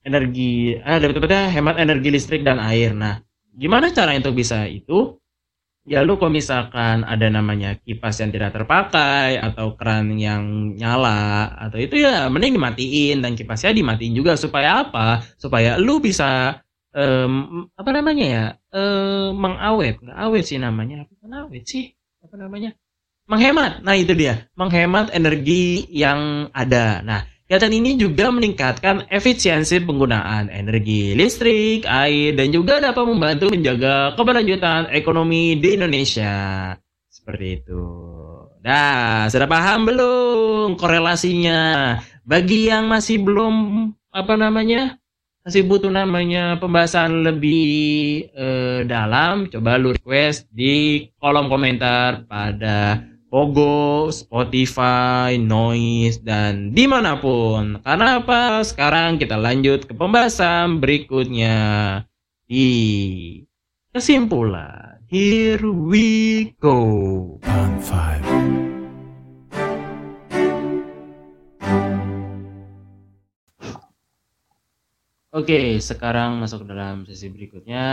energi 0.00 0.80
ah 0.80 0.96
lebih 0.96 1.28
hemat 1.28 1.76
energi 1.76 2.08
listrik 2.08 2.40
dan 2.40 2.56
air. 2.56 2.96
Nah 2.96 3.20
gimana 3.56 3.90
cara 3.90 4.14
untuk 4.16 4.36
bisa 4.36 4.66
itu? 4.66 5.16
Ya 5.88 6.04
lu 6.04 6.20
kalau 6.20 6.30
misalkan 6.30 7.08
ada 7.08 7.26
namanya 7.32 7.74
kipas 7.80 8.20
yang 8.20 8.30
tidak 8.30 8.52
terpakai 8.52 9.40
atau 9.40 9.74
keran 9.80 10.12
yang 10.20 10.76
nyala 10.76 11.56
atau 11.56 11.80
itu 11.80 12.04
ya 12.04 12.28
mending 12.28 12.60
dimatiin 12.60 13.24
dan 13.24 13.32
kipasnya 13.32 13.72
dimatiin 13.72 14.12
juga 14.12 14.36
supaya 14.36 14.84
apa? 14.84 15.24
Supaya 15.40 15.80
lu 15.80 15.98
bisa 15.98 16.60
um, 16.92 17.64
apa 17.74 17.90
namanya 17.96 18.26
ya? 18.28 18.44
Um, 18.70 19.40
mengawet, 19.40 19.98
nggak 20.04 20.18
awet 20.20 20.44
sih 20.46 20.60
namanya. 20.60 21.08
Apa 21.08 21.48
awet 21.48 21.64
sih? 21.64 21.90
Apa 22.20 22.36
namanya? 22.36 22.76
Menghemat. 23.30 23.86
Nah, 23.86 23.94
itu 23.94 24.10
dia. 24.18 24.50
Menghemat 24.58 25.14
energi 25.14 25.86
yang 25.86 26.50
ada. 26.50 26.98
Nah, 27.06 27.29
Kegiatan 27.50 27.74
ini 27.74 27.98
juga 27.98 28.30
meningkatkan 28.30 29.10
efisiensi 29.10 29.82
penggunaan 29.82 30.54
energi 30.54 31.18
listrik, 31.18 31.82
air, 31.82 32.38
dan 32.38 32.54
juga 32.54 32.78
dapat 32.78 33.02
membantu 33.02 33.50
menjaga 33.50 34.14
keberlanjutan 34.14 34.86
ekonomi 34.94 35.58
di 35.58 35.74
Indonesia. 35.74 36.70
Seperti 37.10 37.58
itu. 37.58 37.82
Nah, 38.62 39.26
sudah 39.26 39.50
paham 39.50 39.82
belum 39.82 40.78
korelasinya? 40.78 41.98
Bagi 42.22 42.70
yang 42.70 42.86
masih 42.86 43.18
belum 43.18 43.54
apa 44.14 44.38
namanya 44.38 45.02
masih 45.42 45.66
butuh 45.66 45.90
namanya 45.90 46.54
pembahasan 46.62 47.26
lebih 47.26 48.30
eh, 48.30 48.86
dalam, 48.86 49.50
coba 49.50 49.74
lu 49.74 49.90
request 49.98 50.46
di 50.54 51.02
kolom 51.18 51.50
komentar 51.50 52.30
pada 52.30 53.09
Pogo, 53.30 54.10
Spotify, 54.10 55.38
Noise, 55.38 56.18
dan 56.26 56.74
di 56.74 56.90
mana 56.90 57.14
pun. 57.22 57.78
Karena 57.86 58.18
apa? 58.18 58.66
Sekarang 58.66 59.22
kita 59.22 59.38
lanjut 59.38 59.86
ke 59.86 59.94
pembahasan 59.94 60.82
berikutnya 60.82 61.56
di 62.50 62.66
kesimpulan. 63.94 64.98
Here 65.06 65.62
we 65.62 66.50
go. 66.58 67.38
Oke, 75.40 75.80
sekarang 75.80 76.36
masuk 76.36 76.68
ke 76.68 76.76
dalam 76.76 77.08
sesi 77.08 77.32
berikutnya. 77.32 77.84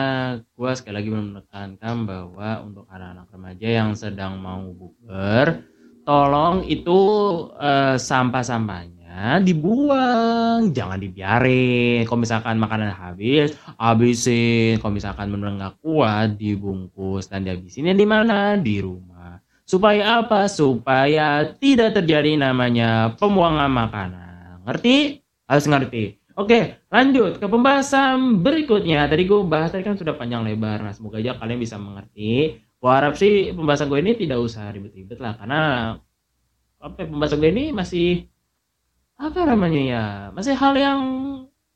Gua 0.51 0.75
sekali 0.75 0.99
lagi 0.99 1.07
menekankan 1.15 2.03
bahwa 2.03 2.49
untuk 2.59 2.83
anak-anak 2.91 3.31
remaja 3.31 3.67
yang 3.71 3.95
sedang 3.95 4.35
mau 4.35 4.67
buber, 4.75 5.63
tolong 6.03 6.67
itu 6.67 6.99
eh, 7.55 7.95
sampah-sampahnya 7.95 9.39
dibuang, 9.47 10.75
jangan 10.75 10.99
dibiarin. 10.99 12.03
Kalau 12.03 12.19
misalkan 12.19 12.59
makanan 12.59 12.91
habis, 12.91 13.55
habisin. 13.79 14.83
Kalau 14.83 14.91
misalkan 14.91 15.31
benar 15.31 15.55
nggak 15.55 15.75
kuat, 15.79 16.35
dibungkus 16.35 17.31
dan 17.31 17.47
dihabisinnya 17.47 17.95
di 17.95 18.03
mana? 18.03 18.59
Di 18.59 18.83
rumah. 18.83 19.39
Supaya 19.63 20.19
apa? 20.19 20.51
Supaya 20.51 21.47
tidak 21.55 21.95
terjadi 21.95 22.35
namanya 22.35 23.15
pembuangan 23.15 23.71
makanan. 23.71 24.67
Ngerti? 24.67 25.23
Harus 25.47 25.63
ngerti. 25.63 26.16
Oke, 26.37 26.85
lanjut 26.93 27.41
ke 27.41 27.47
pembahasan 27.49 28.45
berikutnya. 28.45 29.09
Tadi 29.09 29.25
gue 29.25 29.41
bahas 29.41 29.73
tadi 29.73 29.81
kan 29.81 29.97
sudah 29.97 30.13
panjang 30.13 30.45
lebar. 30.45 30.85
Nah, 30.85 30.93
semoga 30.93 31.17
aja 31.17 31.33
kalian 31.33 31.57
bisa 31.57 31.81
mengerti. 31.81 32.61
Gue 32.77 32.91
harap 32.93 33.17
sih 33.17 33.49
pembahasan 33.57 33.89
gue 33.89 33.97
ini 34.05 34.13
tidak 34.13 34.37
usah 34.45 34.69
ribet-ribet 34.69 35.17
lah, 35.17 35.33
karena 35.33 35.61
apa 36.77 36.97
ya, 37.01 37.05
pembahasan 37.09 37.41
gue 37.41 37.49
ini 37.49 37.65
masih 37.73 38.29
apa 39.17 39.49
namanya 39.49 39.81
ya, 39.81 40.03
masih 40.29 40.53
hal 40.53 40.77
yang 40.77 41.01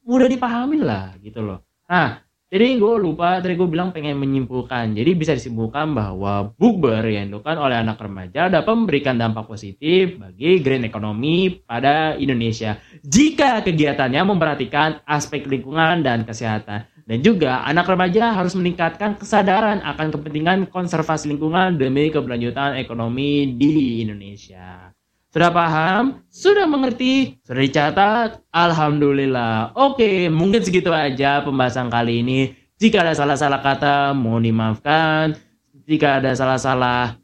mudah 0.06 0.30
dipahami 0.30 0.78
lah 0.78 1.18
gitu 1.26 1.42
loh. 1.42 1.66
Nah, 1.90 2.22
jadi 2.52 2.76
gue 2.76 2.96
lupa 3.00 3.40
tadi 3.40 3.56
gue 3.56 3.64
bilang 3.64 3.96
pengen 3.96 4.20
menyimpulkan. 4.20 4.92
Jadi 4.92 5.12
bisa 5.16 5.32
disimpulkan 5.32 5.96
bahwa 5.96 6.52
bukber 6.60 7.00
yang 7.08 7.32
dilakukan 7.32 7.56
oleh 7.56 7.80
anak 7.80 7.96
remaja 8.04 8.52
dapat 8.52 8.76
memberikan 8.76 9.16
dampak 9.16 9.48
positif 9.48 10.20
bagi 10.20 10.60
green 10.60 10.84
economy 10.84 11.64
pada 11.64 12.20
Indonesia. 12.20 12.76
Jika 13.08 13.64
kegiatannya 13.64 14.36
memperhatikan 14.36 15.00
aspek 15.08 15.48
lingkungan 15.48 16.04
dan 16.04 16.28
kesehatan. 16.28 16.92
Dan 17.02 17.24
juga 17.24 17.64
anak 17.64 17.88
remaja 17.92 18.36
harus 18.36 18.56
meningkatkan 18.56 19.16
kesadaran 19.16 19.80
akan 19.84 20.16
kepentingan 20.16 20.68
konservasi 20.68 21.32
lingkungan 21.32 21.80
demi 21.80 22.12
keberlanjutan 22.12 22.78
ekonomi 22.78 23.52
di 23.56 24.04
Indonesia. 24.04 24.92
Sudah 25.32 25.48
paham? 25.48 26.20
Sudah 26.28 26.68
mengerti? 26.68 27.40
Sudah 27.48 27.64
dicatat? 27.64 28.30
Alhamdulillah. 28.52 29.72
Oke, 29.80 30.28
mungkin 30.28 30.60
segitu 30.60 30.92
aja 30.92 31.40
pembahasan 31.40 31.88
kali 31.88 32.20
ini. 32.20 32.52
Jika 32.76 33.00
ada 33.00 33.16
salah-salah 33.16 33.64
kata, 33.64 34.12
mohon 34.12 34.44
dimaafkan. 34.44 35.40
Jika 35.88 36.20
ada 36.20 36.36
salah-salah 36.36 37.16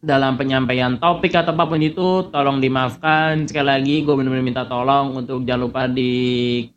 dalam 0.00 0.40
penyampaian 0.40 0.96
topik 0.96 1.36
atau 1.36 1.52
apa 1.52 1.68
pun 1.68 1.84
itu, 1.84 2.32
tolong 2.32 2.64
dimaafkan. 2.64 3.44
Sekali 3.44 3.68
lagi, 3.68 3.96
gue 4.08 4.14
benar-benar 4.16 4.40
minta 4.40 4.64
tolong 4.64 5.12
untuk 5.12 5.44
jangan 5.44 5.68
lupa 5.68 5.84
di 5.84 6.12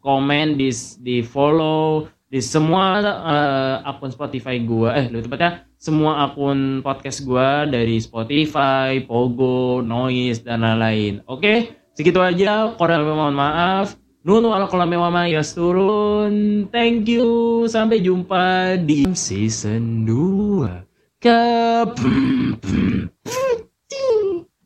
komen, 0.04 0.60
di, 0.60 0.68
di 1.00 1.24
follow, 1.24 2.12
di 2.28 2.44
semua 2.44 3.00
uh, 3.00 3.76
akun 3.88 4.12
Spotify 4.12 4.60
gue. 4.60 4.90
Eh, 4.92 5.06
lebih 5.08 5.32
tepatnya 5.32 5.64
semua 5.80 6.28
akun 6.28 6.84
podcast 6.84 7.24
gue 7.24 7.50
dari 7.72 7.98
Spotify, 8.04 9.00
Pogo, 9.04 9.80
Noise, 9.80 10.44
dan 10.44 10.64
lain-lain. 10.64 11.24
Oke, 11.30 11.72
segitu 11.96 12.20
aja. 12.20 12.76
Kurang 12.76 13.08
mohon 13.08 13.36
maaf. 13.36 13.96
Nunu 14.28 14.52
kolam 14.68 14.92
mewah 14.92 15.24
ya 15.24 15.40
turun. 15.40 16.68
Thank 16.68 17.08
you. 17.08 17.64
Sampai 17.72 18.04
jumpa 18.04 18.76
di 18.84 19.08
season 19.16 20.04
2. 20.04 21.24
Ke 21.24 21.40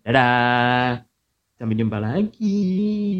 Dadah. 0.02 1.06
Sampai 1.62 1.78
jumpa 1.78 2.02
lagi. 2.02 3.14